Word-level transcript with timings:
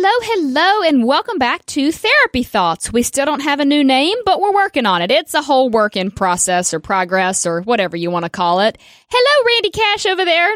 Hello, 0.00 0.10
hello, 0.22 0.88
and 0.88 1.04
welcome 1.04 1.38
back 1.38 1.66
to 1.66 1.90
Therapy 1.90 2.44
Thoughts. 2.44 2.92
We 2.92 3.02
still 3.02 3.26
don't 3.26 3.40
have 3.40 3.58
a 3.58 3.64
new 3.64 3.82
name, 3.82 4.16
but 4.24 4.40
we're 4.40 4.54
working 4.54 4.86
on 4.86 5.02
it. 5.02 5.10
It's 5.10 5.34
a 5.34 5.42
whole 5.42 5.70
work 5.70 5.96
in 5.96 6.12
process 6.12 6.72
or 6.72 6.78
progress 6.78 7.44
or 7.46 7.62
whatever 7.62 7.96
you 7.96 8.08
want 8.08 8.24
to 8.24 8.28
call 8.28 8.60
it. 8.60 8.78
Hello, 9.10 9.44
Randy 9.44 9.70
Cash 9.70 10.06
over 10.06 10.24
there. 10.24 10.54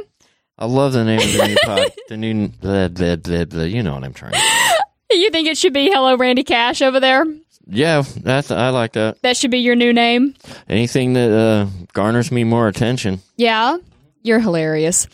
I 0.57 0.67
love 0.67 0.93
the 0.93 1.03
name 1.03 1.19
of 1.19 1.33
the 1.33 1.49
new 1.49 1.57
pod. 1.65 1.93
The 2.09 2.17
new, 2.17 2.49
the, 2.61 2.89
the, 2.95 3.21
the, 3.21 3.45
the, 3.47 3.69
you 3.69 3.83
know 3.83 3.95
what 3.95 4.05
I'm 4.05 4.15
trying. 4.15 4.35
to 4.35 4.85
You 5.11 5.29
think 5.31 5.49
it 5.49 5.59
should 5.59 5.73
be 5.75 5.91
Hello, 5.91 6.17
Randy 6.17 6.45
Cash 6.45 6.81
over 6.81 7.01
there? 7.01 7.25
Yeah, 7.67 8.05
that's 8.19 8.53
I 8.53 8.69
like 8.69 8.93
that. 8.93 9.23
That 9.23 9.37
should 9.37 9.51
be 9.51 9.59
your 9.59 9.75
new 9.75 9.93
name. 9.93 10.37
Anything 10.69 11.15
that 11.15 11.33
uh, 11.33 11.67
garners 11.93 12.31
me 12.31 12.45
more 12.45 12.69
attention. 12.69 13.21
Yeah, 13.37 13.79
you're 14.23 14.39
hilarious. 14.39 15.09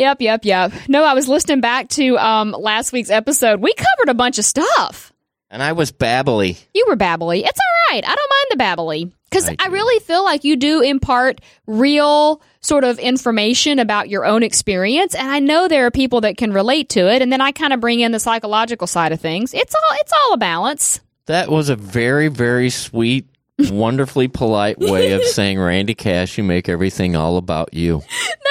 Yep, 0.00 0.22
yep, 0.22 0.46
yep. 0.46 0.72
No, 0.88 1.04
I 1.04 1.12
was 1.12 1.28
listening 1.28 1.60
back 1.60 1.90
to 1.90 2.16
um, 2.16 2.52
last 2.52 2.90
week's 2.90 3.10
episode. 3.10 3.60
We 3.60 3.74
covered 3.74 4.08
a 4.08 4.14
bunch 4.14 4.38
of 4.38 4.46
stuff. 4.46 5.12
And 5.50 5.62
I 5.62 5.72
was 5.72 5.92
babbly. 5.92 6.56
You 6.72 6.86
were 6.88 6.96
babbly. 6.96 7.40
It's 7.44 7.58
all 7.60 7.94
right. 7.94 8.02
I 8.02 8.14
don't 8.14 8.30
mind 8.30 8.46
the 8.50 8.64
babbly 8.64 9.12
because 9.28 9.46
I 9.46 9.56
I, 9.58 9.66
really 9.66 10.00
feel 10.00 10.24
like 10.24 10.44
you 10.44 10.56
do 10.56 10.80
impart 10.80 11.42
real 11.66 12.40
sort 12.62 12.84
of 12.84 12.98
information 12.98 13.78
about 13.78 14.08
your 14.08 14.24
own 14.24 14.42
experience, 14.42 15.14
and 15.14 15.28
I 15.28 15.38
know 15.40 15.68
there 15.68 15.84
are 15.84 15.90
people 15.90 16.22
that 16.22 16.38
can 16.38 16.54
relate 16.54 16.88
to 16.90 17.12
it. 17.12 17.20
And 17.20 17.30
then 17.30 17.42
I 17.42 17.52
kind 17.52 17.74
of 17.74 17.80
bring 17.80 18.00
in 18.00 18.10
the 18.10 18.20
psychological 18.20 18.86
side 18.86 19.12
of 19.12 19.20
things. 19.20 19.52
It's 19.52 19.74
all 19.74 19.96
it's 19.98 20.12
all 20.14 20.32
a 20.32 20.38
balance. 20.38 21.00
That 21.26 21.50
was 21.50 21.68
a 21.68 21.76
very, 21.76 22.28
very 22.28 22.70
sweet, 22.70 23.28
wonderfully 23.58 24.28
polite 24.28 24.78
way 24.78 25.12
of 25.12 25.24
saying, 25.24 25.60
Randy 25.60 25.94
Cash, 25.94 26.38
you 26.38 26.44
make 26.44 26.70
everything 26.70 27.16
all 27.16 27.36
about 27.36 27.74
you. 27.74 28.02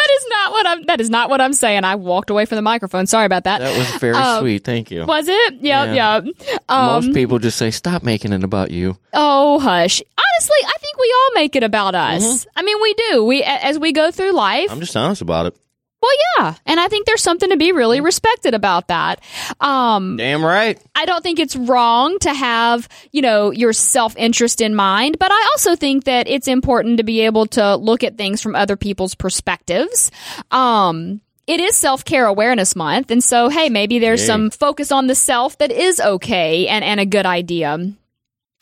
Not 0.49 0.53
what 0.53 0.67
I'm. 0.67 0.83
That 0.85 1.01
is 1.01 1.09
not 1.09 1.29
what 1.29 1.41
I'm 1.41 1.53
saying. 1.53 1.83
I 1.83 1.95
walked 1.95 2.29
away 2.29 2.45
from 2.45 2.55
the 2.55 2.61
microphone. 2.63 3.05
Sorry 3.07 3.25
about 3.25 3.43
that. 3.43 3.59
That 3.59 3.77
was 3.77 3.87
very 3.99 4.15
Um, 4.15 4.39
sweet. 4.41 4.63
Thank 4.63 4.89
you. 4.91 5.05
was 5.05 5.27
it? 5.27 5.53
Yep, 5.53 5.61
Yeah. 5.95 6.21
yep. 6.23 6.35
Um, 6.67 6.85
Most 7.05 7.13
people 7.13 7.37
just 7.39 7.57
say, 7.57 7.69
stop 7.71 8.01
making 8.03 8.33
it 8.33 8.43
about 8.43 8.71
you. 8.71 8.97
Oh, 9.13 9.59
hush. 9.59 10.01
Honestly, 10.01 10.57
I 10.65 10.73
think 10.79 10.97
we 10.97 11.13
all 11.17 11.31
make 11.35 11.55
it 11.55 11.63
about 11.63 11.93
us. 11.95 12.47
I 12.55 12.61
mean, 12.63 12.77
we 12.81 12.93
do. 13.11 13.23
We 13.25 13.43
as 13.43 13.77
we 13.77 13.91
go 13.91 14.09
through 14.11 14.31
life. 14.31 14.65
Mm-hmm. 14.65 14.73
I'm 14.73 14.79
just 14.79 14.97
honest 14.97 15.21
about 15.21 15.45
it. 15.47 15.55
Well, 16.01 16.11
yeah, 16.37 16.55
and 16.65 16.79
I 16.79 16.87
think 16.87 17.05
there's 17.05 17.21
something 17.21 17.49
to 17.49 17.57
be 17.57 17.73
really 17.73 17.99
respected 17.99 18.53
about 18.53 18.87
that. 18.87 19.21
Um, 19.59 20.15
Damn 20.15 20.43
right. 20.43 20.81
I 20.95 21.05
don't 21.05 21.21
think 21.21 21.39
it's 21.39 21.57
wrong 21.57 22.17
to 22.19 22.33
have, 22.33 22.87
you 23.11 23.21
know, 23.21 23.51
your 23.51 23.73
self 23.73 24.15
interest 24.15 24.61
in 24.61 24.75
mind, 24.75 25.19
but 25.19 25.31
I 25.31 25.49
also 25.51 25.75
think 25.75 26.05
that 26.05 26.27
it's 26.29 26.47
important 26.47 26.97
to 26.97 27.03
be 27.03 27.21
able 27.21 27.47
to 27.47 27.75
look 27.75 28.03
at 28.05 28.17
things 28.17 28.41
from 28.41 28.55
other 28.55 28.77
people's 28.77 29.13
perspectives. 29.13 30.09
Um, 30.51 31.19
it 31.47 31.59
is 31.59 31.75
self 31.75 32.05
care 32.05 32.27
awareness 32.27 32.77
month, 32.77 33.11
and 33.11 33.23
so 33.23 33.49
hey, 33.49 33.67
maybe 33.67 33.99
there's 33.99 34.21
Yay. 34.21 34.27
some 34.27 34.49
focus 34.51 34.93
on 34.93 35.07
the 35.07 35.15
self 35.15 35.57
that 35.57 35.71
is 35.71 35.99
okay 35.99 36.67
and, 36.69 36.85
and 36.85 37.01
a 37.01 37.05
good 37.05 37.25
idea. 37.25 37.77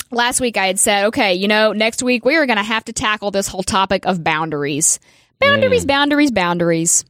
Last 0.09 0.41
week 0.41 0.57
I 0.57 0.67
had 0.67 0.79
said, 0.79 1.05
okay, 1.07 1.35
you 1.35 1.47
know, 1.47 1.73
next 1.73 2.01
week 2.01 2.25
we 2.25 2.35
are 2.35 2.45
going 2.45 2.57
to 2.57 2.63
have 2.63 2.85
to 2.85 2.93
tackle 2.93 3.29
this 3.29 3.47
whole 3.47 3.63
topic 3.63 4.05
of 4.05 4.23
boundaries. 4.23 4.99
Boundaries, 5.39 5.85
boundaries, 5.85 6.31
boundaries. 6.31 7.05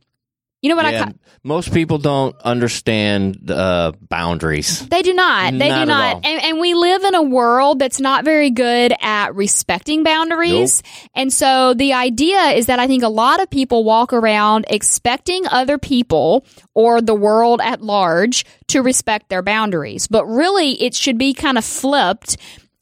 You 0.61 0.69
know 0.69 0.75
what 0.75 0.85
I 0.85 0.91
Yeah, 0.91 1.05
ca- 1.05 1.13
most 1.43 1.71
people 1.71 1.99
don't 1.99 2.35
understand 2.41 3.49
uh, 3.49 3.91
boundaries. 4.01 4.87
They 4.87 5.03
do 5.03 5.13
not. 5.13 5.53
They 5.53 5.69
Not 5.69 5.79
do 5.81 5.85
not. 5.85 6.25
And, 6.25 6.43
and 6.43 6.59
we 6.59 6.73
live 6.73 7.03
in 7.03 7.13
a 7.13 7.21
world 7.21 7.79
that's 7.79 7.99
not 7.99 8.25
very 8.25 8.49
good 8.49 8.93
at 8.99 9.35
respecting 9.35 10.03
boundaries. 10.03 10.81
And 11.13 11.31
so 11.31 11.73
the 11.75 11.93
idea 11.93 12.39
is 12.49 12.65
that 12.65 12.79
I 12.79 12.87
think 12.87 13.03
a 13.03 13.09
lot 13.09 13.41
of 13.41 13.49
people 13.49 13.83
walk 13.83 14.13
around 14.13 14.65
expecting 14.69 15.47
other 15.47 15.77
people 15.77 16.45
or 16.73 17.01
the 17.01 17.15
world 17.15 17.61
at 17.63 17.81
large 17.81 18.43
to 18.69 18.81
respect 18.81 19.29
their 19.29 19.43
boundaries. 19.43 20.07
But 20.07 20.25
really, 20.25 20.81
it 20.81 20.95
should 20.95 21.17
be 21.17 21.33
kind 21.33 21.57
of 21.57 21.65
flipped. 21.65 22.37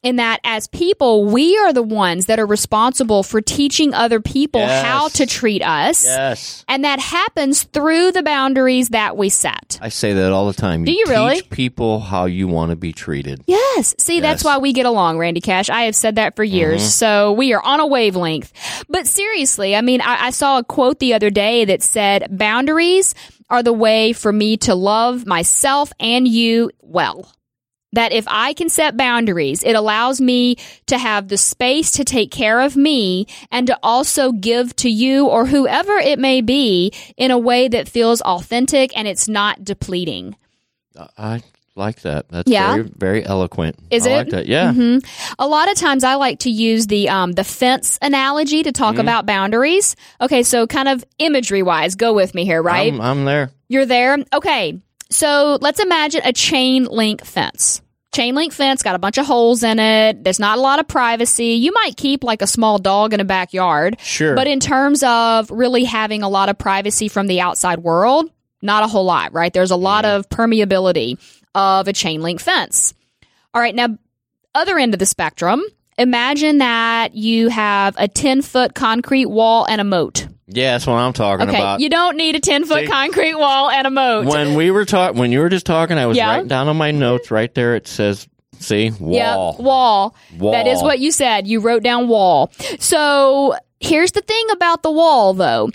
In 0.06 0.16
that, 0.16 0.38
as 0.44 0.68
people, 0.68 1.24
we 1.24 1.58
are 1.58 1.72
the 1.72 1.82
ones 1.82 2.26
that 2.26 2.38
are 2.38 2.46
responsible 2.46 3.24
for 3.24 3.40
teaching 3.40 3.92
other 3.92 4.20
people 4.20 4.60
Yes. 4.60 4.84
how 4.84 5.08
to 5.08 5.26
treat 5.26 5.62
us. 5.62 6.04
Yes. 6.04 6.64
And 6.68 6.84
that 6.84 7.00
happens 7.00 7.64
through 7.64 8.12
the 8.12 8.22
boundaries 8.22 8.90
that 8.90 9.16
we 9.16 9.30
set. 9.30 9.80
I 9.82 9.88
say 9.88 10.12
that 10.12 10.30
all 10.30 10.46
the 10.46 10.52
time. 10.52 10.84
Do 10.84 10.92
you 10.92 11.06
really? 11.08 11.40
teach 11.40 11.50
people 11.50 11.98
how 11.98 12.26
you 12.26 12.46
want 12.46 12.70
to 12.70 12.76
be 12.76 12.92
treated? 12.92 13.42
Yes. 13.48 13.96
See, 13.98 14.20
that's 14.20 14.44
why 14.44 14.58
we 14.58 14.72
get 14.72 14.86
along, 14.86 15.18
Randy 15.18 15.40
Cash. 15.40 15.70
I 15.70 15.82
have 15.86 15.96
said 15.96 16.14
that 16.14 16.36
for 16.36 16.44
years. 16.44 16.82
Mm-hmm. 16.82 16.88
So 16.90 17.32
we 17.32 17.52
are 17.52 17.60
on 17.60 17.80
a 17.80 17.86
wavelength. 17.88 18.52
But 18.88 19.08
seriously, 19.08 19.74
I 19.74 19.80
mean, 19.80 20.00
I, 20.02 20.26
I 20.26 20.30
saw 20.30 20.58
a 20.58 20.62
quote 20.62 21.00
the 21.00 21.14
other 21.14 21.30
day 21.30 21.64
that 21.64 21.82
said, 21.82 22.28
boundaries 22.30 23.12
are 23.50 23.64
the 23.64 23.72
way 23.72 24.12
for 24.12 24.32
me 24.32 24.56
to 24.58 24.76
love 24.76 25.26
myself 25.26 25.92
and 25.98 26.28
you 26.28 26.70
well. 26.80 27.32
That 27.92 28.12
if 28.12 28.24
I 28.28 28.52
can 28.52 28.68
set 28.68 28.96
boundaries, 28.96 29.62
it 29.62 29.74
allows 29.74 30.20
me 30.20 30.56
to 30.86 30.98
have 30.98 31.28
the 31.28 31.38
space 31.38 31.92
to 31.92 32.04
take 32.04 32.30
care 32.30 32.60
of 32.60 32.76
me 32.76 33.26
and 33.50 33.66
to 33.68 33.78
also 33.82 34.32
give 34.32 34.74
to 34.76 34.90
you 34.90 35.26
or 35.28 35.46
whoever 35.46 35.92
it 35.92 36.18
may 36.18 36.40
be 36.40 36.92
in 37.16 37.30
a 37.30 37.38
way 37.38 37.68
that 37.68 37.88
feels 37.88 38.20
authentic 38.22 38.94
and 38.96 39.08
it's 39.08 39.28
not 39.28 39.64
depleting. 39.64 40.36
I 41.16 41.42
like 41.74 42.00
that. 42.02 42.28
That's 42.28 42.50
Yeah? 42.50 42.72
very, 42.74 42.82
very 42.96 43.24
eloquent. 43.26 43.76
Is 43.90 44.06
I 44.06 44.10
it? 44.10 44.14
like 44.16 44.28
that. 44.30 44.46
Yeah. 44.46 44.72
hmm 44.72 44.98
A 45.38 45.46
lot 45.46 45.70
of 45.70 45.76
times 45.78 46.04
I 46.04 46.14
like 46.16 46.40
to 46.40 46.50
use 46.50 46.86
the 46.88 47.08
um, 47.08 47.32
the 47.32 47.44
fence 47.44 47.98
analogy 48.02 48.62
to 48.64 48.72
talk 48.72 48.98
about 48.98 49.26
boundaries. 49.26 49.94
Okay, 50.20 50.42
so 50.42 50.66
kind 50.66 50.88
of 50.88 51.04
imagery 51.18 51.62
wise, 51.62 51.94
go 51.94 52.12
with 52.14 52.34
me 52.34 52.44
here, 52.44 52.62
right? 52.62 52.92
I'm, 52.92 53.00
I'm 53.00 53.24
there. 53.24 53.50
You're 53.68 53.86
there. 53.86 54.18
Okay, 54.34 54.80
so 55.10 55.58
let's 55.60 55.80
imagine 55.80 56.22
a 56.24 56.32
chain 56.32 56.84
link 56.84 57.24
fence. 57.24 57.82
Chain 58.14 58.34
link 58.34 58.52
fence 58.52 58.82
got 58.82 58.94
a 58.94 58.98
bunch 58.98 59.18
of 59.18 59.26
holes 59.26 59.62
in 59.62 59.78
it. 59.78 60.24
There's 60.24 60.38
not 60.38 60.56
a 60.56 60.60
lot 60.60 60.78
of 60.78 60.88
privacy. 60.88 61.54
You 61.54 61.72
might 61.72 61.96
keep 61.96 62.24
like 62.24 62.40
a 62.40 62.46
small 62.46 62.78
dog 62.78 63.12
in 63.12 63.20
a 63.20 63.24
backyard, 63.24 63.98
Sure. 64.00 64.34
but 64.34 64.46
in 64.46 64.58
terms 64.58 65.02
of 65.02 65.50
really 65.50 65.84
having 65.84 66.22
a 66.22 66.28
lot 66.28 66.48
of 66.48 66.56
privacy 66.56 67.08
from 67.08 67.26
the 67.26 67.40
outside 67.40 67.80
world, 67.80 68.30
not 68.62 68.84
a 68.84 68.86
whole 68.86 69.04
lot, 69.04 69.34
right? 69.34 69.52
There's 69.52 69.70
a 69.70 69.76
lot 69.76 70.04
mm-hmm. 70.04 70.16
of 70.16 70.28
permeability 70.30 71.18
of 71.54 71.88
a 71.88 71.92
chain 71.92 72.22
link 72.22 72.40
fence. 72.40 72.94
All 73.52 73.60
right, 73.60 73.74
now, 73.74 73.98
other 74.54 74.78
end 74.78 74.94
of 74.94 74.98
the 74.98 75.06
spectrum, 75.06 75.62
imagine 75.98 76.58
that 76.58 77.14
you 77.14 77.48
have 77.48 77.94
a 77.98 78.08
10 78.08 78.42
foot 78.42 78.74
concrete 78.74 79.26
wall 79.26 79.66
and 79.68 79.80
a 79.80 79.84
moat. 79.84 80.26
Yeah, 80.48 80.72
that's 80.72 80.86
what 80.86 80.94
I'm 80.94 81.12
talking 81.12 81.48
Okay, 81.48 81.58
about. 81.58 81.80
you 81.80 81.88
don't 81.88 82.16
need 82.16 82.34
a 82.36 82.40
10 82.40 82.64
foot 82.66 82.80
See? 82.84 82.86
concrete 82.86 83.34
wall 83.34 83.70
and 83.70 83.86
a 83.86 83.90
moat. 83.90 84.26
when 84.26 84.54
we 84.54 84.70
were 84.70 84.84
talking, 84.84 85.18
when 85.18 85.32
you 85.32 85.40
were 85.40 85.48
just 85.48 85.66
talking, 85.66 85.98
I 85.98 86.06
was 86.06 86.16
Yeah. 86.16 86.28
writing 86.30 86.48
down 86.48 86.68
on 86.68 86.76
my 86.76 86.90
notes 86.92 87.30
right 87.30 87.52
there. 87.54 87.74
It 87.74 87.86
says, 87.88 88.28
see, 88.58 88.90
wall. 89.00 89.56
wall. 89.58 90.14
Wall. 90.38 90.52
That 90.52 90.66
is 90.66 90.82
what 90.82 90.98
you 90.98 91.10
said. 91.12 91.46
You 91.46 91.60
wrote 91.60 91.82
down 91.82 92.08
wall. 92.08 92.50
So 92.78 93.54
here's 93.80 94.12
the 94.12 94.22
thing 94.22 94.46
about 94.52 94.82
the 94.82 94.90
wall, 94.90 95.34
though. 95.34 95.70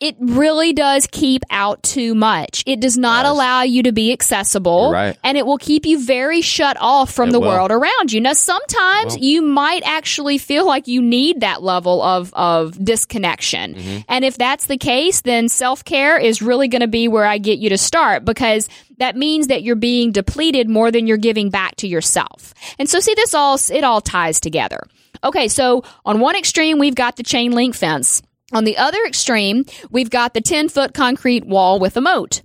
It 0.00 0.16
really 0.18 0.72
does 0.72 1.06
keep 1.06 1.42
out 1.50 1.82
too 1.82 2.14
much. 2.14 2.64
It 2.66 2.80
does 2.80 2.96
not 2.96 3.26
Yes. 3.26 3.32
allow 3.32 3.62
you 3.62 3.82
to 3.82 3.92
be 3.92 4.12
accessible. 4.12 4.84
You're 4.84 4.92
right. 4.92 5.18
And 5.22 5.36
it 5.36 5.44
will 5.44 5.58
keep 5.58 5.84
you 5.84 6.02
very 6.02 6.40
shut 6.40 6.78
off 6.80 7.12
from 7.12 7.28
It 7.28 7.32
the 7.32 7.40
will. 7.40 7.48
world 7.48 7.70
around 7.70 8.10
you. 8.10 8.18
Now, 8.22 8.32
sometimes 8.32 9.18
you 9.18 9.42
might 9.42 9.82
actually 9.84 10.38
feel 10.38 10.66
like 10.66 10.88
you 10.88 11.02
need 11.02 11.40
that 11.40 11.62
level 11.62 12.00
of, 12.00 12.32
of 12.32 12.82
disconnection. 12.82 13.74
Mm-hmm. 13.74 13.98
And 14.08 14.24
if 14.24 14.38
that's 14.38 14.64
the 14.64 14.78
case, 14.78 15.20
then 15.20 15.50
self 15.50 15.84
care 15.84 16.16
is 16.18 16.40
really 16.40 16.68
going 16.68 16.80
to 16.80 16.88
be 16.88 17.06
where 17.06 17.26
I 17.26 17.36
get 17.36 17.58
you 17.58 17.68
to 17.68 17.78
start 17.78 18.24
because 18.24 18.70
that 18.96 19.16
means 19.16 19.48
that 19.48 19.62
you're 19.62 19.76
being 19.76 20.12
depleted 20.12 20.68
more 20.70 20.90
than 20.90 21.06
you're 21.06 21.18
giving 21.18 21.50
back 21.50 21.76
to 21.76 21.86
yourself. 21.86 22.54
And 22.78 22.88
so 22.88 23.00
see 23.00 23.14
this 23.14 23.34
all, 23.34 23.58
it 23.70 23.84
all 23.84 24.00
ties 24.00 24.40
together. 24.40 24.80
Okay. 25.22 25.48
So 25.48 25.84
on 26.06 26.20
one 26.20 26.36
extreme, 26.36 26.78
we've 26.78 26.94
got 26.94 27.16
the 27.16 27.22
chain 27.22 27.52
link 27.52 27.74
fence. 27.74 28.22
On 28.52 28.64
the 28.64 28.78
other 28.78 28.98
extreme, 29.06 29.64
we've 29.90 30.10
got 30.10 30.34
the 30.34 30.40
10 30.40 30.68
foot 30.68 30.92
concrete 30.94 31.44
wall 31.44 31.78
with 31.78 31.96
a 31.96 32.00
moat. 32.00 32.42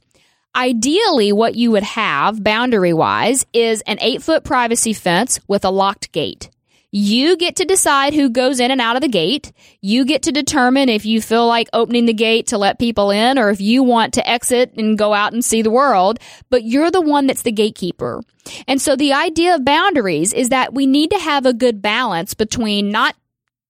Ideally, 0.55 1.33
what 1.33 1.55
you 1.55 1.71
would 1.71 1.83
have 1.83 2.43
boundary 2.43 2.93
wise 2.93 3.45
is 3.53 3.81
an 3.81 3.97
eight 3.99 4.21
foot 4.21 4.43
privacy 4.43 4.93
fence 4.93 5.39
with 5.47 5.65
a 5.65 5.69
locked 5.69 6.11
gate. 6.11 6.49
You 6.91 7.35
get 7.35 7.57
to 7.57 7.65
decide 7.65 8.13
who 8.13 8.29
goes 8.29 8.61
in 8.61 8.71
and 8.71 8.79
out 8.79 8.95
of 8.95 9.01
the 9.01 9.09
gate. 9.09 9.51
You 9.81 10.05
get 10.05 10.21
to 10.23 10.31
determine 10.31 10.87
if 10.87 11.05
you 11.05 11.21
feel 11.21 11.45
like 11.45 11.67
opening 11.73 12.05
the 12.05 12.13
gate 12.13 12.47
to 12.47 12.57
let 12.57 12.79
people 12.79 13.11
in 13.11 13.37
or 13.37 13.49
if 13.49 13.59
you 13.59 13.83
want 13.83 14.13
to 14.13 14.29
exit 14.29 14.71
and 14.77 14.97
go 14.97 15.13
out 15.13 15.33
and 15.33 15.43
see 15.43 15.61
the 15.61 15.69
world, 15.69 16.19
but 16.49 16.63
you're 16.63 16.91
the 16.91 17.01
one 17.01 17.27
that's 17.27 17.41
the 17.41 17.51
gatekeeper. 17.51 18.21
And 18.65 18.81
so 18.81 18.95
the 18.95 19.11
idea 19.11 19.55
of 19.55 19.65
boundaries 19.65 20.31
is 20.31 20.49
that 20.49 20.73
we 20.73 20.85
need 20.85 21.11
to 21.11 21.19
have 21.19 21.45
a 21.45 21.53
good 21.53 21.81
balance 21.81 22.33
between 22.33 22.91
not 22.91 23.13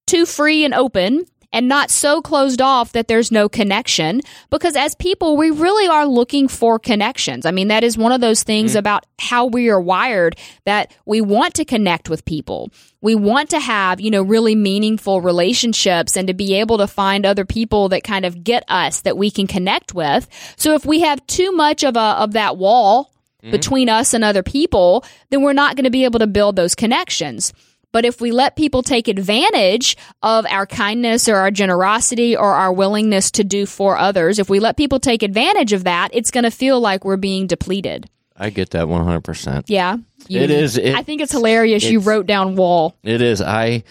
too 0.06 0.28
free 0.28 0.64
and 0.64 0.76
open 0.76 1.26
and 1.52 1.68
not 1.68 1.90
so 1.90 2.22
closed 2.22 2.62
off 2.62 2.92
that 2.94 3.08
there's 3.08 3.32
no 3.32 3.48
connection. 3.50 4.22
Because 4.50 4.76
as 4.76 4.96
people, 4.96 5.38
we 5.38 5.52
really 5.52 5.88
are 5.88 6.06
looking 6.06 6.48
for 6.48 6.80
connections. 6.80 7.46
I 7.46 7.52
mean, 7.52 7.68
that 7.70 7.84
is 7.84 7.98
one 7.98 8.12
of 8.12 8.22
those 8.22 8.44
things 8.44 8.74
mm. 8.74 8.80
about 8.80 9.06
how 9.20 9.46
we 9.46 9.70
are 9.70 9.80
wired 9.80 10.38
that 10.66 10.96
we 11.06 11.22
want 11.22 11.54
to 11.56 11.66
connect 11.66 12.10
with 12.10 12.26
people. 12.26 12.72
We 13.02 13.16
want 13.16 13.50
to 13.52 13.60
have, 13.60 14.02
you 14.02 14.12
know, 14.12 14.24
really 14.24 14.56
meaningful 14.56 15.22
relationships 15.22 16.18
and 16.18 16.28
to 16.28 16.34
be 16.34 16.56
able 16.56 16.78
to 16.80 16.88
find 16.88 17.26
other 17.26 17.46
people 17.46 17.90
that 17.90 18.04
kind 18.04 18.26
of 18.26 18.44
get 18.44 18.64
us 18.68 19.02
that 19.02 19.18
we 19.18 19.30
can 19.30 19.48
connect 19.48 19.94
with. 19.94 20.28
So 20.58 20.74
if 20.74 20.86
we 20.86 21.02
have 21.02 21.26
too 21.28 21.52
much 21.52 21.84
of 21.84 21.96
a, 21.96 22.00
of 22.00 22.34
that 22.34 22.58
wall, 22.58 23.12
mm. 23.46 23.52
between 23.52 23.90
us 23.90 24.14
and 24.14 24.24
other 24.24 24.44
people, 24.44 25.06
then 25.30 25.42
we're 25.42 25.54
not 25.54 25.76
going 25.76 25.86
to 25.86 25.92
be 25.92 26.06
able 26.06 26.20
to 26.20 26.28
build 26.28 26.56
those 26.56 26.76
connections. 26.76 27.54
But 27.96 28.04
if 28.04 28.20
we 28.20 28.32
let 28.34 28.58
people 28.58 28.84
take 28.84 29.08
advantage 29.08 29.96
of 30.22 30.46
our 30.50 30.66
kindness 30.66 31.30
or 31.30 31.38
our 31.38 31.50
generosity 31.50 32.36
or 32.36 32.52
our 32.52 32.74
willingness 32.74 33.32
to 33.32 33.46
do 33.46 33.66
for 33.66 33.98
others, 33.98 34.38
if 34.38 34.50
we 34.50 34.60
let 34.60 34.76
people 34.76 35.00
take 35.00 35.24
advantage 35.24 35.72
of 35.72 35.86
that, 35.86 36.10
it's 36.12 36.30
going 36.30 36.44
to 36.44 36.52
feel 36.52 36.82
like 36.82 37.06
we're 37.06 37.16
being 37.16 37.48
depleted. 37.48 38.10
I 38.36 38.50
get 38.50 38.72
that 38.72 38.88
100%. 38.90 39.64
Yeah. 39.68 39.96
You- 40.28 40.42
It 40.42 40.52
is- 40.52 40.78
it- 40.78 40.94
I 40.94 41.04
think 41.04 41.22
it's 41.22 41.32
hilarious 41.32 41.86
you 41.86 42.00
wrote 42.02 42.26
down 42.26 42.58
wall. 42.58 42.96
It 43.02 43.22
is. 43.22 43.42
I. 43.42 43.84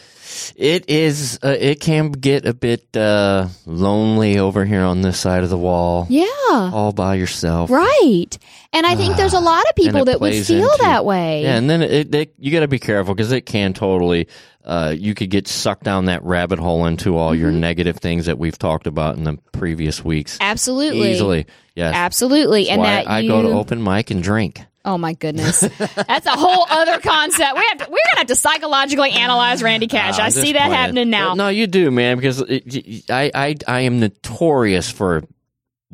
It 0.56 0.88
is. 0.88 1.38
Uh, 1.42 1.56
it 1.58 1.80
can 1.80 2.10
get 2.12 2.46
a 2.46 2.54
bit 2.54 2.96
uh, 2.96 3.48
lonely 3.66 4.38
over 4.38 4.64
here 4.64 4.82
on 4.82 5.00
this 5.02 5.18
side 5.18 5.42
of 5.44 5.50
the 5.50 5.58
wall, 5.58 6.06
Yeah. 6.08 6.24
all 6.52 6.92
by 6.92 7.14
yourself. 7.16 7.70
Right. 7.70 8.38
And 8.72 8.86
I 8.86 8.96
think 8.96 9.16
there's 9.16 9.34
a 9.34 9.40
lot 9.40 9.64
of 9.68 9.74
people 9.76 10.06
that 10.06 10.20
would 10.20 10.34
feel 10.34 10.64
into- 10.70 10.78
that 10.82 11.04
way. 11.04 11.42
Yeah, 11.42 11.56
and 11.56 11.70
then 11.70 11.82
it, 11.82 12.14
it 12.14 12.34
you 12.38 12.50
got 12.52 12.60
to 12.60 12.68
be 12.68 12.78
careful 12.78 13.14
because 13.14 13.32
it 13.32 13.42
can 13.42 13.72
totally. 13.74 14.28
Uh, 14.64 14.94
you 14.96 15.14
could 15.14 15.28
get 15.28 15.46
sucked 15.46 15.84
down 15.84 16.06
that 16.06 16.24
rabbit 16.24 16.58
hole 16.58 16.86
into 16.86 17.18
all 17.18 17.34
your 17.34 17.50
negative 17.52 17.98
things 17.98 18.24
that 18.26 18.38
we've 18.38 18.58
talked 18.58 18.86
about 18.86 19.16
in 19.16 19.24
the 19.24 19.36
previous 19.52 20.02
weeks. 20.02 20.38
Absolutely. 20.40 21.12
Easily, 21.12 21.46
yes. 21.74 21.92
Absolutely. 21.94 22.70
And 22.70 22.80
Why 22.80 22.86
that 23.04 23.08
I 23.10 23.18
you, 23.20 23.28
go 23.28 23.42
to 23.42 23.48
open 23.48 23.84
mic 23.84 24.10
and 24.10 24.22
drink. 24.22 24.62
Oh 24.84 24.98
my 24.98 25.14
goodness. 25.14 25.60
That's 25.60 26.26
a 26.26 26.30
whole 26.30 26.66
other 26.68 27.00
concept. 27.00 27.56
We 27.56 27.64
have 27.70 27.78
to, 27.78 27.84
we're 27.84 27.88
going 27.88 28.12
to 28.12 28.18
have 28.18 28.26
to 28.26 28.36
psychologically 28.36 29.12
analyze 29.12 29.62
Randy 29.62 29.86
Cash. 29.86 30.18
I 30.18 30.28
see 30.28 30.52
that 30.52 30.58
playing. 30.66 30.72
happening 30.72 31.10
now. 31.10 31.28
Well, 31.28 31.36
no, 31.36 31.48
you 31.48 31.66
do, 31.66 31.90
man, 31.90 32.18
because 32.18 32.40
it, 32.40 33.10
I, 33.10 33.30
I, 33.34 33.56
I 33.66 33.80
am 33.80 33.98
notorious 34.00 34.90
for 34.90 35.24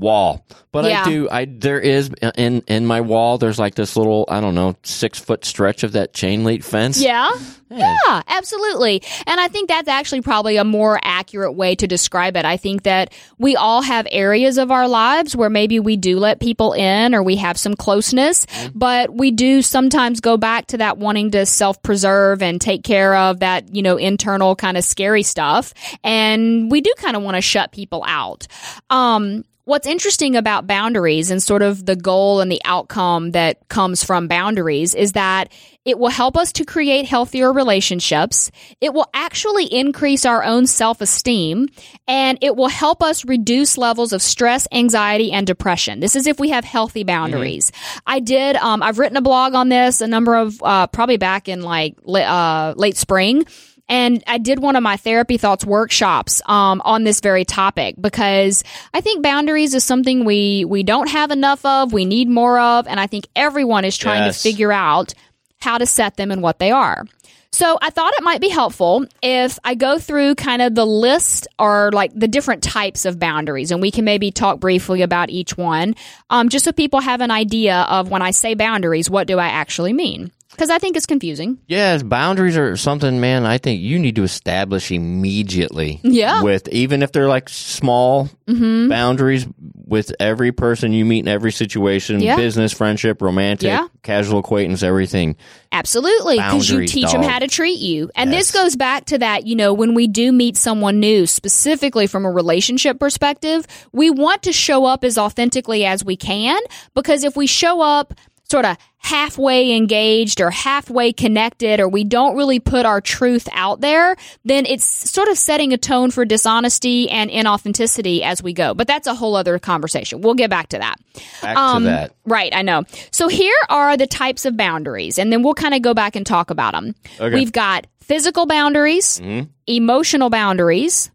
wall, 0.01 0.45
but 0.73 0.85
Yeah. 0.87 1.03
I 1.03 1.05
do. 1.09 1.29
I 1.31 1.45
there 1.45 1.79
is 1.81 2.11
in 2.37 2.63
in 2.67 2.87
my 2.87 3.01
wall. 3.01 3.39
There's 3.39 3.59
like 3.59 3.75
this 3.75 3.97
little 3.97 4.25
I 4.29 4.41
don't 4.41 4.55
know 4.55 4.77
six 4.83 5.19
foot 5.19 5.45
stretch 5.45 5.83
of 5.85 5.93
that 5.93 6.13
chain 6.13 6.45
link 6.45 6.65
fence. 6.65 7.01
Yeah. 7.01 7.31
Yeah. 7.73 7.97
Yeah, 8.09 8.23
absolutely. 8.27 9.01
And 9.29 9.39
I 9.39 9.47
think 9.47 9.69
that's 9.69 9.87
actually 9.87 10.23
probably 10.23 10.57
a 10.57 10.65
more 10.65 10.99
accurate 11.05 11.55
way 11.55 11.77
to 11.77 11.87
describe 11.87 12.37
it. 12.37 12.45
I 12.45 12.57
think 12.57 12.83
that 12.83 13.13
we 13.39 13.55
all 13.55 13.81
have 13.83 14.09
areas 14.11 14.59
of 14.59 14.73
our 14.73 14.89
lives 14.89 15.37
where 15.37 15.51
maybe 15.51 15.79
we 15.79 15.97
do 15.97 16.19
let 16.19 16.41
people 16.41 16.73
in 16.73 17.15
or 17.15 17.23
we 17.23 17.37
have 17.37 17.57
some 17.57 17.75
closeness, 17.77 18.45
but 18.75 19.15
we 19.15 19.31
do 19.31 19.63
sometimes 19.63 20.21
go 20.21 20.37
back 20.37 20.67
to 20.69 20.79
that 20.79 20.99
wanting 20.99 21.31
to 21.31 21.47
self 21.47 21.81
preserve 21.83 22.43
and 22.43 22.61
take 22.61 22.83
care 22.83 23.15
of 23.15 23.39
that, 23.39 23.73
you 23.73 23.83
know, 23.83 23.97
internal 23.97 24.57
kind 24.57 24.77
of 24.77 24.83
scary 24.83 25.23
stuff. 25.23 25.73
And 26.03 26.73
we 26.73 26.81
do 26.81 26.93
kind 26.97 27.17
of 27.17 27.23
want 27.23 27.37
to 27.37 27.41
shut 27.41 27.71
people 27.71 28.03
out. 28.05 28.49
Um, 28.89 29.45
What's 29.71 29.87
interesting 29.87 30.35
about 30.35 30.67
boundaries 30.67 31.31
and 31.31 31.41
sort 31.41 31.63
of 31.63 31.87
the 31.87 31.95
goal 31.95 32.41
and 32.41 32.51
the 32.51 32.61
outcome 32.65 33.31
that 33.31 33.69
comes 33.69 34.03
from 34.03 34.27
boundaries 34.27 34.97
is 34.97 35.13
that 35.13 35.53
it 35.85 35.97
will 35.97 36.09
help 36.09 36.37
us 36.37 36.51
to 36.55 36.65
create 36.65 37.07
healthier 37.07 37.53
relationships. 37.53 38.51
It 38.81 38.93
will 38.93 39.09
actually 39.15 39.67
increase 39.67 40.27
our 40.27 40.43
own 40.43 40.67
self 40.67 41.01
esteem 41.01 41.69
and 42.09 42.37
it 42.43 42.57
will 42.57 42.69
help 42.69 43.01
us 43.01 43.25
reduce 43.25 43.79
levels 43.79 44.13
of 44.13 44.23
stress, 44.23 44.67
anxiety, 44.73 45.31
and 45.31 45.47
depression. 45.47 46.01
This 46.01 46.17
is 46.17 46.27
if 46.27 46.41
we 46.41 46.51
have 46.51 46.65
healthy 46.65 47.05
boundaries. 47.05 47.71
I 48.05 48.19
did, 48.19 48.57
um, 48.57 48.83
I've 48.83 48.99
written 48.99 49.17
a 49.17 49.23
blog 49.23 49.55
on 49.55 49.69
this 49.69 50.01
a 50.01 50.09
number 50.09 50.35
of, 50.35 50.61
uh, 50.65 50.89
probably 50.89 51.17
back 51.17 51.49
in 51.49 51.63
like, 51.63 51.95
uh, 52.09 52.75
late 52.77 52.97
spring 52.97 53.45
and 53.91 54.25
I 54.27 54.39
did 54.39 54.61
one 54.61 54.77
of 54.77 54.83
my 54.83 54.97
therapy 54.97 55.37
thoughts 55.37 55.67
workshops 55.67 56.41
um, 56.47 56.81
on 56.85 57.05
this 57.05 57.21
very 57.21 57.45
topic 57.45 57.97
because 58.01 58.65
I 58.95 59.03
think 59.03 59.23
boundaries 59.23 59.75
is 59.75 59.85
something 59.85 60.25
we 60.25 60.65
we 60.65 60.83
don't 60.83 61.09
have 61.11 61.31
enough 61.31 61.63
of. 61.67 61.93
We 61.93 62.07
need 62.07 62.29
more 62.31 62.59
of, 62.59 62.87
and 62.87 62.99
I 62.99 63.07
think 63.07 63.27
everyone 63.37 63.85
is 63.85 63.99
trying 63.99 64.25
Yes. 64.25 64.43
to 64.43 64.49
figure 64.49 64.73
out 64.73 65.13
how 65.61 65.77
to 65.77 65.85
set 65.85 66.17
them 66.17 66.31
and 66.31 66.41
what 66.41 66.59
they 66.59 66.71
are. 66.71 67.05
So 67.53 67.77
I 67.83 67.91
thought 67.91 68.13
it 68.15 68.23
might 68.23 68.41
be 68.41 68.49
helpful 68.49 69.05
if 69.23 69.59
I 69.65 69.75
go 69.75 69.99
through 69.99 70.37
kind 70.37 70.63
of 70.63 70.77
the 70.77 70.87
list 70.87 71.49
or 71.59 71.91
like 71.93 72.13
the 72.15 72.29
different 72.29 72.63
types 72.63 73.05
of 73.05 73.19
boundaries, 73.19 73.73
and 73.73 73.83
we 73.83 73.91
can 73.91 74.05
maybe 74.05 74.31
talk 74.31 74.61
briefly 74.61 75.03
about 75.03 75.31
each 75.31 75.59
one, 75.59 75.97
um, 76.31 76.49
just 76.49 76.65
so 76.65 76.71
people 76.71 77.01
have 77.01 77.21
an 77.21 77.33
idea 77.33 77.81
of 77.91 78.09
when 78.09 78.23
I 78.23 78.31
say 78.31 78.55
boundaries, 78.55 79.11
what 79.11 79.27
do 79.27 79.41
I 79.41 79.49
actually 79.49 79.93
mean? 79.93 80.31
Because 80.61 80.69
I 80.69 80.79
think 80.79 80.95
it's 80.95 81.07
confusing. 81.07 81.57
Yes, 81.69 82.03
boundaries 82.03 82.55
are 82.59 82.77
something, 82.77 83.19
man. 83.19 83.47
I 83.47 83.57
think 83.57 83.81
you 83.81 83.99
need 83.99 84.17
to 84.17 84.25
establish 84.25 84.91
immediately. 84.93 86.01
Yeah. 86.03 86.35
Mm-hmm. 86.35 86.45
With 86.45 86.69
even 86.69 87.03
if 87.03 87.13
they're 87.13 87.29
like 87.29 87.49
small 87.49 88.29
boundaries 88.47 89.47
with 89.87 90.13
every 90.21 90.53
person 90.53 90.93
you 90.93 91.05
meet 91.07 91.21
in 91.21 91.29
every 91.29 91.51
situation, 91.51 92.21
Yeah. 92.21 92.37
business, 92.37 92.73
friendship, 92.75 93.23
romantic, 93.23 93.69
Yeah. 93.69 93.87
casual 94.03 94.41
acquaintance, 94.41 94.83
everything. 94.83 95.37
Absolutely, 95.73 96.37
because 96.37 96.69
you 96.69 96.87
teach 96.87 97.11
them 97.11 97.23
how 97.23 97.39
to 97.39 97.47
treat 97.49 97.79
you. 97.79 98.11
And 98.15 98.33
this 98.33 98.51
goes 98.51 98.77
back 98.77 99.07
to 99.07 99.19
that, 99.19 99.47
you 99.47 99.57
know, 99.57 99.73
when 99.73 99.95
we 99.95 100.09
do 100.09 100.31
meet 100.33 100.57
someone 100.57 101.01
new, 101.01 101.27
specifically 101.27 102.07
from 102.07 102.25
a 102.27 102.31
relationship 102.31 102.99
perspective, 102.99 103.67
we 103.93 104.11
want 104.11 104.43
to 104.43 104.53
show 104.53 104.85
up 104.85 105.05
as 105.05 105.17
authentically 105.17 105.85
as 105.87 106.05
we 106.05 106.17
can 106.17 106.61
because 106.95 107.25
if 107.25 107.37
we 107.37 107.47
show 107.47 107.81
up 107.81 108.13
sort 108.51 108.65
of 108.65 108.77
halfway 108.99 109.77
engaged 109.77 110.41
or 110.41 110.51
halfway 110.51 111.13
connected 111.13 111.79
or 111.81 111.89
we 111.89 112.03
don't 112.05 112.37
really 112.37 112.59
put 112.59 112.85
our 112.85 113.01
truth 113.01 113.49
out 113.53 113.81
there, 113.81 114.17
then 114.45 114.67
it's 114.67 114.85
sort 114.85 115.29
of 115.29 115.39
setting 115.39 115.73
a 115.73 115.79
tone 115.79 116.11
for 116.11 116.25
dishonesty 116.25 117.09
and 117.09 117.31
inauthenticity 117.31 118.23
as 118.23 118.43
we 118.43 118.53
go. 118.53 118.75
But 118.75 118.89
that's 118.89 119.07
a 119.07 119.15
whole 119.15 119.37
other 119.37 119.59
conversation. 119.59 120.21
We'll 120.21 120.35
get 120.35 120.51
back 120.51 120.69
to 120.71 120.79
that. 120.79 120.97
Back 121.41 121.57
Um, 121.57 121.85
to 121.85 121.89
that. 121.91 122.15
Right, 122.27 122.53
I 122.55 122.63
know. 122.63 122.83
So 123.13 123.29
here 123.29 123.57
are 123.69 123.97
the 123.97 124.07
types 124.07 124.45
of 124.45 124.57
boundaries, 124.57 125.19
and 125.19 125.33
then 125.33 125.43
we'll 125.43 125.55
kind 125.55 125.73
of 125.75 125.81
go 125.83 125.95
back 125.95 126.17
and 126.17 126.27
talk 126.27 126.51
about 126.51 126.73
them. 126.75 126.95
Okay. 127.21 127.35
We've 127.35 127.53
got 127.53 127.87
physical 128.01 128.47
boundaries, 128.47 129.21
emotional 129.67 130.29
boundaries, 130.29 131.11